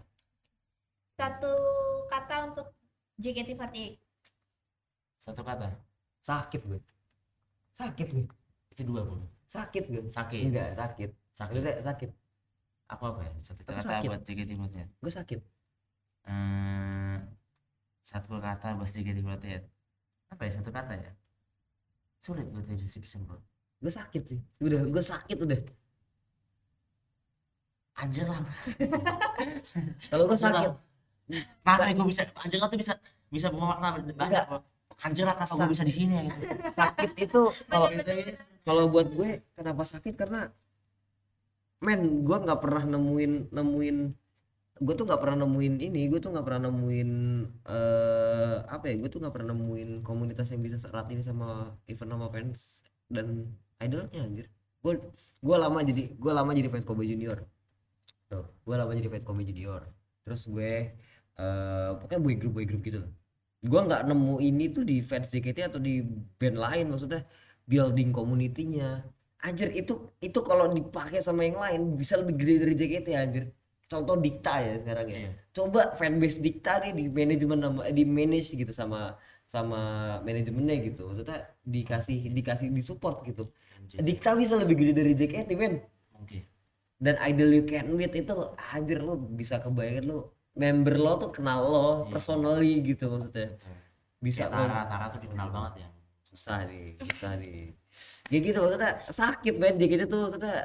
Satu 1.17 1.53
kata 2.09 2.35
untuk 2.53 2.67
JKT48. 3.17 4.10
Satu 5.21 5.41
kata. 5.41 5.69
sakit 6.21 6.61
gue 6.63 6.81
sakit 7.71 8.07
gue 8.09 8.25
Itu 8.69 8.81
dua 8.83 9.01
puluh. 9.01 9.25
sakit 9.45 9.83
gue 9.85 10.01
Sakit. 10.07 10.49
enggak 10.49 10.69
sakit 10.75 11.09
Sakit. 11.31 11.55
enggak 11.55 11.77
sakit 11.81 12.09
Apa 12.87 13.03
apa 13.07 13.19
ya? 13.23 13.31
Satu 13.41 13.61
kata 13.63 13.81
sakit. 13.81 14.07
buat 14.07 14.21
JKT48. 14.21 14.87
gue 14.97 15.13
sakit 15.13 15.39
Hmm, 16.21 17.17
satu 17.99 18.37
kata 18.37 18.77
buat 18.77 18.85
JKT48. 18.87 19.65
Apa 20.29 20.41
ya 20.45 20.51
satu 20.53 20.69
kata 20.69 20.93
ya? 20.95 21.11
Sulit 22.17 22.45
buat 22.47 22.65
description 22.67 23.25
bro. 23.25 23.37
gue 23.77 23.89
sakit 23.89 24.23
sih 24.27 24.39
udah 24.59 24.85
gue 24.85 25.01
sakit 25.03 25.37
udah 25.39 25.57
Anjir 27.95 28.25
lah. 28.25 28.41
kalau 30.07 30.25
gue 30.25 30.37
sakit 30.39 30.69
Kenapa 31.31 31.89
gue 31.91 32.07
bisa 32.07 32.21
anjir 32.35 32.57
lah 32.57 32.67
tuh 32.67 32.77
bisa 32.77 32.93
bisa 33.27 33.47
bermakna 33.49 33.87
banyak. 34.13 34.45
Anjir 35.01 35.25
lah 35.25 35.35
kenapa 35.39 35.53
gue 35.55 35.69
bisa 35.71 35.83
di 35.87 35.93
sini 35.95 36.13
ya 36.13 36.23
gitu. 36.27 36.43
sakit 36.81 37.11
itu 37.17 37.41
kalau 37.71 37.87
kalau 38.61 38.83
buat 38.91 39.07
gue 39.15 39.41
kenapa 39.57 39.83
sakit? 39.87 40.13
Karena 40.19 40.51
men 41.81 42.21
gue 42.21 42.37
nggak 42.37 42.61
pernah 42.61 42.83
nemuin 42.85 43.49
nemuin 43.49 43.97
gue 44.81 44.93
tuh 44.97 45.05
nggak 45.05 45.21
pernah 45.21 45.45
nemuin 45.45 45.73
ini 45.81 46.01
gue 46.09 46.19
tuh 46.21 46.29
nggak 46.33 46.45
pernah 46.45 46.69
nemuin 46.69 47.09
eh 47.69 48.55
apa 48.69 48.85
ya 48.89 48.95
gue 49.01 49.09
tuh 49.09 49.19
nggak 49.21 49.33
pernah 49.33 49.53
nemuin 49.53 49.89
komunitas 50.05 50.53
yang 50.53 50.61
bisa 50.61 50.77
serat 50.77 51.09
ini 51.09 51.21
sama 51.25 51.73
event 51.89 52.11
sama 52.13 52.27
fans 52.29 52.85
dan 53.09 53.49
idolnya 53.81 54.21
anjir. 54.25 54.47
Gue 54.85 55.01
gue 55.41 55.55
lama 55.57 55.79
jadi 55.81 56.03
gue 56.13 56.31
lama 56.33 56.51
jadi 56.53 56.69
fans 56.69 56.85
Kobe 56.85 57.05
Junior. 57.09 57.41
Tuh 58.29 58.45
gue 58.45 58.75
lama 58.77 58.91
jadi 58.93 59.09
fans 59.09 59.25
Kobe 59.25 59.41
Junior. 59.45 59.89
Terus 60.25 60.45
gue 60.49 60.93
eh 61.41 61.89
pokoknya 61.97 62.21
boy 62.21 62.35
group 62.37 62.53
boy 62.53 62.65
group 62.69 62.81
gitu 62.85 62.99
lah 63.01 63.11
gue 63.61 63.81
nggak 63.87 64.01
nemu 64.09 64.35
ini 64.41 64.65
tuh 64.75 64.83
di 64.89 64.95
fans 65.05 65.29
JKT 65.29 65.57
atau 65.69 65.79
di 65.81 66.01
band 66.39 66.57
lain 66.57 66.85
maksudnya 66.91 67.21
building 67.69 68.09
community-nya. 68.09 69.05
Anjir 69.41 69.69
itu 69.73 69.93
itu 70.21 70.39
kalau 70.45 70.69
dipakai 70.69 71.21
sama 71.21 71.45
yang 71.45 71.57
lain 71.57 71.81
bisa 71.97 72.17
lebih 72.21 72.35
gede 72.41 72.55
dari 72.65 72.73
JKT 72.77 73.07
anjir. 73.17 73.43
Contoh 73.91 74.15
Dikta 74.17 74.53
ya 74.61 74.73
sekarang 74.81 75.07
ya. 75.11 75.17
Iya. 75.27 75.31
coba 75.51 75.81
fanbase 75.99 76.39
Dikta 76.39 76.79
nih 76.83 76.91
di 76.95 77.03
manajemen 77.11 77.59
sama- 77.59 77.87
di 77.91 78.03
manage 78.07 78.49
gitu 78.55 78.71
sama 78.71 78.99
sama 79.45 79.79
manajemennya 80.23 80.75
gitu. 80.87 81.01
Maksudnya 81.11 81.37
dikasih 81.67 82.17
dikasih 82.31 82.67
disupport 82.71 83.21
gitu. 83.29 83.43
Anjir. 83.77 83.97
Dikta 84.01 84.33
bisa 84.37 84.55
lebih 84.57 84.75
gede 84.79 84.93
dari 84.95 85.13
JKT 85.13 85.49
men. 85.59 85.73
Mungkin 86.17 86.41
dan 87.01 87.17
idol 87.25 87.49
you 87.49 87.65
can 87.65 87.89
meet 87.97 88.13
itu 88.13 88.33
anjir 88.77 89.01
lo 89.01 89.17
bisa 89.17 89.57
kebayangin 89.57 90.05
lo 90.13 90.37
member 90.53 90.95
lo 90.95 91.13
tuh 91.17 91.31
kenal 91.31 91.59
lo 91.63 91.87
Iya. 92.05 92.11
personally 92.11 92.73
gitu 92.83 93.05
maksudnya. 93.07 93.55
Bisa 94.19 94.45
lo 94.47 94.61
Tara 94.61 94.85
Tara 94.85 95.05
tuh 95.09 95.19
dikenal 95.23 95.47
banget 95.49 95.73
ya. 95.83 95.89
Susah 96.27 96.63
nih 96.67 96.95
susah 97.01 97.35
nih 97.35 97.75
ya 98.31 98.37
gitu 98.39 98.57
maksudnya 98.59 98.91
sakit 99.07 99.53
men. 99.57 99.75
JKT 99.75 100.01
tuh 100.07 100.19
maksudnya 100.25 100.55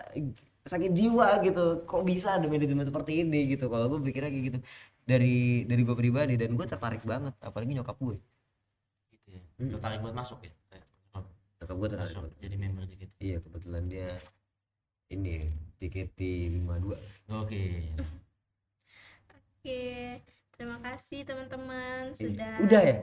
sakit 0.67 0.91
jiwa 0.91 1.29
gitu. 1.43 1.65
Kok 1.85 2.03
bisa 2.03 2.39
ada 2.39 2.47
manajemen 2.47 2.87
seperti 2.87 3.23
ini 3.23 3.51
gitu? 3.51 3.67
Kalau 3.67 3.87
gue 3.89 3.99
pikirnya 4.03 4.31
kayak 4.31 4.45
gitu. 4.49 4.59
Dari 5.07 5.63
dari 5.65 5.83
gue 5.83 5.95
pribadi 5.95 6.35
dan 6.35 6.55
gue 6.55 6.67
tertarik 6.67 7.03
banget 7.03 7.35
apalagi 7.39 7.75
nyokap 7.75 7.95
gue 7.99 8.19
gitu 9.15 9.29
ya. 9.31 9.43
Hmm. 9.59 9.71
tertarik 9.71 10.03
buat 10.03 10.15
masuk 10.15 10.43
ya? 10.43 10.51
Oh, 11.15 11.23
nyokap 11.63 11.77
gue 11.79 11.89
tertarik 11.95 12.11
masuk 12.11 12.23
banget. 12.27 12.39
jadi 12.43 12.55
member 12.59 12.83
JKT 12.85 13.13
iya 13.23 13.39
kebetulan 13.39 13.85
dia 13.87 14.09
ini 15.07 15.47
JKT 15.79 16.19
52 16.67 16.99
oke 17.31 17.63
Oke, 19.67 20.23
terima 20.55 20.79
kasih 20.79 21.27
teman-teman 21.27 22.07
Iya. 22.07 22.15
sudah. 22.15 22.55
udah 22.63 22.83
ya 22.87 22.99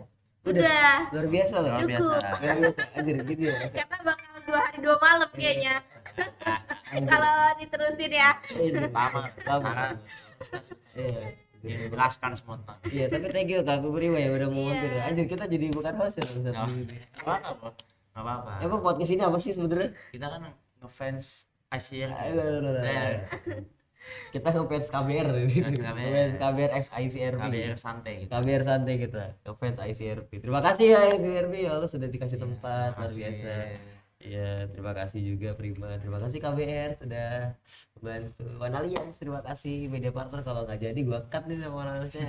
Udah. 0.46 0.96
luar 1.12 1.28
biasa 1.28 1.54
loh 1.60 1.68
luar 1.68 1.76
Cukup. 1.76 1.92
biasa 1.92 2.04
luar 2.08 2.24
biasa 2.40 2.84
anjir 2.96 3.16
gitu 3.26 3.42
ya 3.44 3.56
Karena 3.68 3.98
bakal 4.00 4.32
dua 4.42 4.60
hari 4.62 4.78
dua 4.80 4.96
malam 4.98 5.30
kayaknya. 5.34 5.76
Kalau 7.04 7.36
diterusin 7.60 8.12
ya. 8.14 8.32
lama 8.90 9.22
Lama. 9.44 9.60
Tara 9.60 9.88
iya 10.96 11.24
dia 11.60 11.76
menjelaskan 11.82 12.32
semua 12.32 12.56
tentang 12.58 12.80
iya 12.88 13.06
tapi 13.08 13.26
thank 13.28 13.52
you 13.52 13.60
kak 13.60 13.84
Prima 13.84 14.18
ya 14.18 14.30
udah 14.32 14.48
mau 14.48 14.64
Iya. 14.64 14.72
mampir 14.80 14.92
anjir 15.04 15.26
kita 15.28 15.44
jadi 15.46 15.66
bukan 15.70 15.94
host 16.00 16.16
ya. 16.16 16.24
Nggak 16.24 16.56
apa-apa. 17.28 17.68
Nggak 18.08 18.24
apa-apa 18.24 18.52
emang 18.64 18.80
podcast 18.80 19.12
ini 19.12 19.20
apa 19.22 19.36
sih 19.38 19.52
sebenarnya 19.52 19.92
kita 20.16 20.32
kan 20.32 20.42
ngefans 20.80 21.44
ICR 21.70 22.08
Aduh, 22.08 22.40
aduh, 22.40 22.72
aduh, 22.72 23.83
kita 24.36 24.50
ngefans 24.52 24.88
KBR 24.90 25.28
Ngefans 25.48 25.78
KBR. 25.78 25.84
ngefans 25.84 26.34
KBR 26.42 26.72
X 26.78 26.86
ICRP 26.92 27.40
KBR 27.40 27.76
santai 27.80 28.14
gitu 28.24 28.30
KBR 28.34 28.64
santai 28.66 28.94
kita 29.00 29.24
ngefans 29.46 29.78
ICRP 29.80 30.30
terima 30.44 30.62
kasih 30.66 30.86
ya 30.94 31.00
ICRP 31.16 31.54
ya 31.66 31.72
Allah 31.78 31.90
sudah 31.90 32.08
dikasih 32.10 32.40
tempat 32.42 32.96
luar 33.00 33.14
biasa 33.14 33.54
Iya, 34.24 34.72
terima 34.72 34.96
kasih 34.96 35.20
juga 35.36 35.52
Prima. 35.52 36.00
Terima 36.00 36.16
kasih 36.16 36.40
KBR 36.40 36.96
sudah 36.96 37.60
membantu. 38.00 38.44
Wanalians, 38.56 39.20
terima 39.20 39.44
kasih 39.44 39.92
media 39.92 40.16
partner 40.16 40.40
kalau 40.48 40.64
nggak 40.64 40.80
jadi 40.80 41.00
gua 41.04 41.28
cut 41.28 41.44
nih 41.44 41.60
sama 41.60 41.76
Wanaliansnya. 41.84 42.24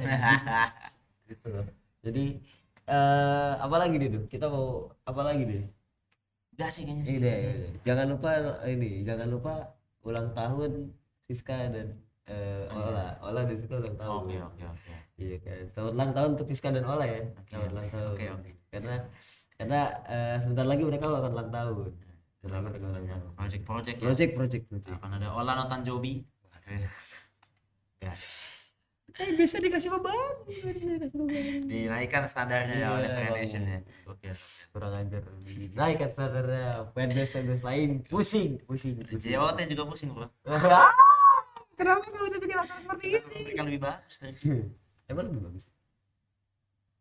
gitu 1.30 1.46
loh. 1.54 1.66
Jadi 2.02 2.24
eh 2.90 3.52
apa 3.62 3.76
lagi 3.78 3.94
deh, 4.02 4.10
Duh? 4.10 4.24
Kita 4.26 4.50
mau 4.50 4.90
apa 5.06 5.22
lagi 5.22 5.42
deh? 5.46 5.62
udah 6.54 6.70
sih 6.70 6.82
kayaknya 6.86 7.02
sih. 7.06 7.18
Jangan 7.82 8.06
lupa 8.14 8.30
ini, 8.66 9.02
jangan 9.02 9.26
lupa 9.30 9.74
ulang 10.06 10.30
tahun 10.38 10.90
Siska 11.24 11.56
dan 11.72 11.88
iya. 12.24 12.68
Ola. 12.70 13.06
Ola 13.20 13.40
di 13.44 13.56
situ 13.56 13.72
ulang 13.72 13.96
tahun. 13.96 14.20
oke 14.20 14.36
oke 14.42 14.64
oke 14.66 14.92
Iya 15.14 15.36
kan. 15.38 15.56
Selamat 15.70 15.92
ulang 15.94 16.10
tahun 16.12 16.28
untuk 16.34 16.46
Siska 16.46 16.68
dan 16.68 16.84
Ola 16.84 17.04
ya. 17.06 17.20
Oke, 17.22 17.48
Selamat 17.48 17.70
ulang 17.70 17.88
tahun. 17.88 18.08
oke, 18.10 18.24
oke. 18.34 18.50
Karena 18.68 18.94
karena 19.54 19.80
eh, 20.04 20.36
sebentar 20.38 20.66
lagi 20.66 20.82
mereka 20.82 21.04
akan 21.06 21.32
ulang 21.32 21.50
tahun. 21.50 21.88
Sebentar 22.34 22.56
lagi 22.56 22.66
mereka 22.68 22.86
ulang 22.90 23.06
tahun. 23.06 23.28
project 23.34 23.62
project 23.64 23.96
ya 23.96 24.04
Project, 24.04 24.32
project, 24.34 24.64
project. 24.68 24.94
akan 24.94 25.10
ada 25.14 25.28
Ola 25.32 25.52
Notan 25.54 25.80
Jobi 25.82 26.20
ya 28.00 28.12
Eh, 29.14 29.30
biasa 29.30 29.62
dikasih 29.62 29.94
beban. 29.94 30.34
dinaikkan 31.64 32.26
standarnya 32.26 32.74
ya 32.74 32.88
oleh 32.90 33.06
Iya, 33.06 33.14
Fire 33.14 33.30
Bang. 33.30 33.38
Nation 33.38 33.62
ya 33.64 33.78
oke 34.04 34.28
Kurang 34.74 34.92
ajar. 34.98 35.22
Naikkan 35.70 36.10
standarnya. 36.10 36.66
Fanbase 36.90 37.30
fanbase 37.30 37.62
lain 37.62 37.90
pusing, 38.04 38.58
pusing, 38.66 38.98
pusing. 38.98 39.30
JOT 39.30 39.58
juga 39.70 39.84
pusing 39.86 40.10
bro 40.10 40.26
Kenapa 41.74 42.04
nggak 42.04 42.24
bisa 42.24 42.38
bikin 42.38 42.56
acara 42.56 42.80
seperti 42.80 43.06
ini? 43.10 43.38
mereka 43.44 43.62
lebih 43.62 43.82
bagus 43.82 44.14
dari 44.16 44.36
Emang 45.04 45.24
lebih 45.28 45.42
bagus. 45.44 45.64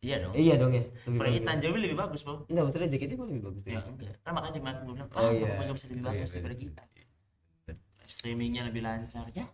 iya 0.04 0.16
dong 0.20 0.34
Iya 0.36 0.56
dong 0.60 0.74
ya. 0.74 0.84
Notan 1.08 1.58
Jobi 1.58 1.78
lebih 1.80 1.96
bagus 1.96 2.22
bro 2.22 2.44
Enggak, 2.52 2.64
maksudnya 2.68 2.90
JKT 2.92 3.12
emang 3.14 3.30
lebih 3.32 3.44
bagus 3.48 3.62
ya 3.64 3.72
ya. 3.72 3.80
enggak 3.86 4.16
kan 4.20 4.32
makanya 4.34 4.54
di 4.54 4.60
gue 4.60 4.94
bilang 4.94 5.10
Oh, 5.14 5.20
ah 5.20 5.32
iya. 5.32 5.50
mereka 5.56 5.74
bisa 5.74 5.86
lebih 5.88 5.98
iya, 5.98 6.10
bagus 6.12 6.28
iya. 6.28 6.36
daripada 6.36 6.56
kita 6.60 6.84
streamingnya 8.04 8.62
lebih 8.68 8.82
lancar 8.84 9.26
ya 9.32 9.46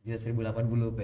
Bisa 0.00 0.16
1080p. 0.28 0.98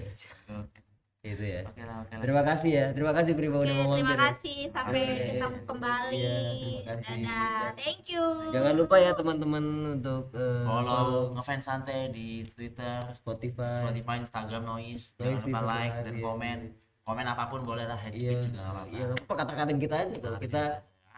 oke 0.52 0.80
Itu 1.22 1.42
ya. 1.42 1.60
oke 1.66 1.82
lah 1.82 1.96
oke 2.00 2.12
lah 2.14 2.22
Terima 2.22 2.42
kasih 2.44 2.70
ya. 2.70 2.86
Terima 2.94 3.12
kasih 3.12 3.32
Prima 3.34 3.56
Oke, 3.58 3.64
udah 3.66 3.74
mau 3.82 3.94
terima 3.98 4.14
ya. 4.14 4.18
kasih 4.30 4.58
sampai 4.70 5.00
Oke. 5.02 5.24
ketemu 5.26 5.58
kembali. 5.66 6.14
Iya, 6.14 6.34
terima 6.38 6.82
kasih. 6.86 7.16
Dadah. 7.18 7.66
Thank 7.74 8.02
you. 8.06 8.24
Jangan 8.54 8.74
lupa 8.76 8.96
ya 8.96 9.10
teman-teman 9.12 9.64
untuk 9.98 10.24
eh, 10.32 10.62
follow 10.62 11.06
ngefans 11.34 11.64
santai 11.64 12.00
di 12.14 12.46
Twitter 12.46 13.02
Spotify. 13.10 13.82
Spotify, 13.82 14.16
Instagram, 14.22 14.62
Noise. 14.62 15.18
Noise 15.18 15.18
Jangan 15.18 15.38
lupa 15.42 15.60
like 15.64 15.96
dan 16.04 16.14
iya. 16.14 16.22
komen. 16.22 16.58
Komen 17.06 17.22
apa 17.22 17.44
pun 17.46 17.60
boleh 17.62 17.86
lah, 17.86 17.94
hate 17.94 18.18
Iya, 18.18 18.34
speech 18.34 18.50
juga 18.50 18.58
nggak 18.58 18.74
apa-apa. 18.74 18.90
iya, 18.90 19.04
kata-katain 19.14 19.78
kita 19.78 19.94
aja 19.94 20.14
kalau 20.18 20.38
kita 20.42 20.62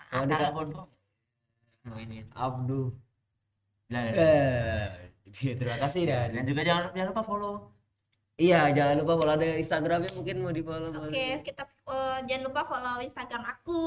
kalau 0.08 0.24
ada. 0.24 0.46
Oh, 1.88 1.96
ini. 1.96 2.20
Abdu. 2.32 2.92
Nah, 3.88 4.02
Eh, 4.12 4.84
terima 5.56 5.80
kasih 5.80 6.04
dan 6.04 6.28
Dan 6.32 6.44
juga 6.44 6.60
jangan, 6.60 6.92
jangan 6.92 7.08
lupa 7.08 7.22
follow. 7.24 7.54
Iya 8.38 8.70
jangan 8.70 9.02
lupa 9.02 9.12
kalau 9.18 9.32
ada 9.34 9.48
Instagramnya 9.52 10.10
mungkin 10.14 10.36
mau 10.38 10.50
di 10.50 10.62
follow 10.62 10.90
Oke, 10.94 11.42
kita 11.42 11.66
eh, 11.66 12.18
jangan 12.24 12.44
lupa 12.46 12.62
follow 12.64 12.96
Instagram 12.98 13.42
aku 13.44 13.80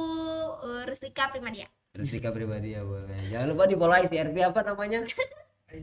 eh, 0.61 0.83
Ruslika 0.85 1.31
Primadia. 1.31 1.65
Rustika 1.91 2.31
pribadi 2.31 2.71
ya 2.71 2.83
boleh. 2.83 3.27
Jangan 3.27 3.47
lupa 3.47 3.67
di 3.67 3.75
follow 3.75 3.95
ICRP 3.97 4.37
apa 4.41 4.63
namanya? 4.63 5.03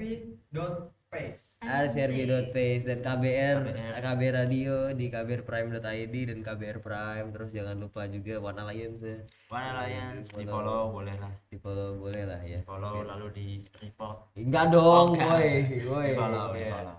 ICRB.pace 0.00 1.60
ICRP.pace 1.60 2.82
dan 2.82 2.98
KBR, 3.00 3.56
KBR. 3.66 4.00
KBR 4.00 4.34
Radio 4.40 4.74
di 4.92 5.08
kbrprime.id 5.08 6.14
dan 6.28 6.38
KBR 6.40 6.78
Prime. 6.78 7.28
Terus 7.28 7.50
jangan 7.50 7.76
lupa 7.76 8.08
juga 8.08 8.38
Warna 8.38 8.68
Lions 8.68 9.00
ya. 9.00 9.20
Mana 9.48 9.84
Alliance 9.84 10.32
di 10.32 10.44
Follow. 10.44 10.56
follow 10.56 10.82
boleh 10.94 11.16
lah. 11.18 11.32
Di 11.44 11.56
follow 11.58 11.88
boleh 11.98 12.24
lah 12.24 12.40
ya. 12.40 12.60
Di 12.60 12.64
follow 12.64 12.94
lalu 13.02 13.26
di 13.32 13.46
report. 13.76 14.16
Enggak 14.36 14.66
dong, 14.70 15.08
woi, 15.12 15.50
woi. 15.84 16.08
Di 16.08 16.16
follow, 16.16 16.44
di 16.52 16.60
Iya. 16.60 16.72
follow. 16.72 16.96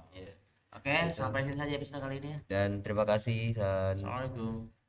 Iya. 0.71 0.79
Oke, 0.79 0.95
sampai 1.11 1.43
sini 1.43 1.57
saja 1.59 1.73
episode 1.75 1.99
kali 1.99 2.15
ini 2.23 2.29
ya. 2.31 2.39
Dan 2.47 2.69
terima 2.79 3.03
kasih 3.03 3.51
San. 3.51 3.99
Assalamualaikum. 3.99 4.80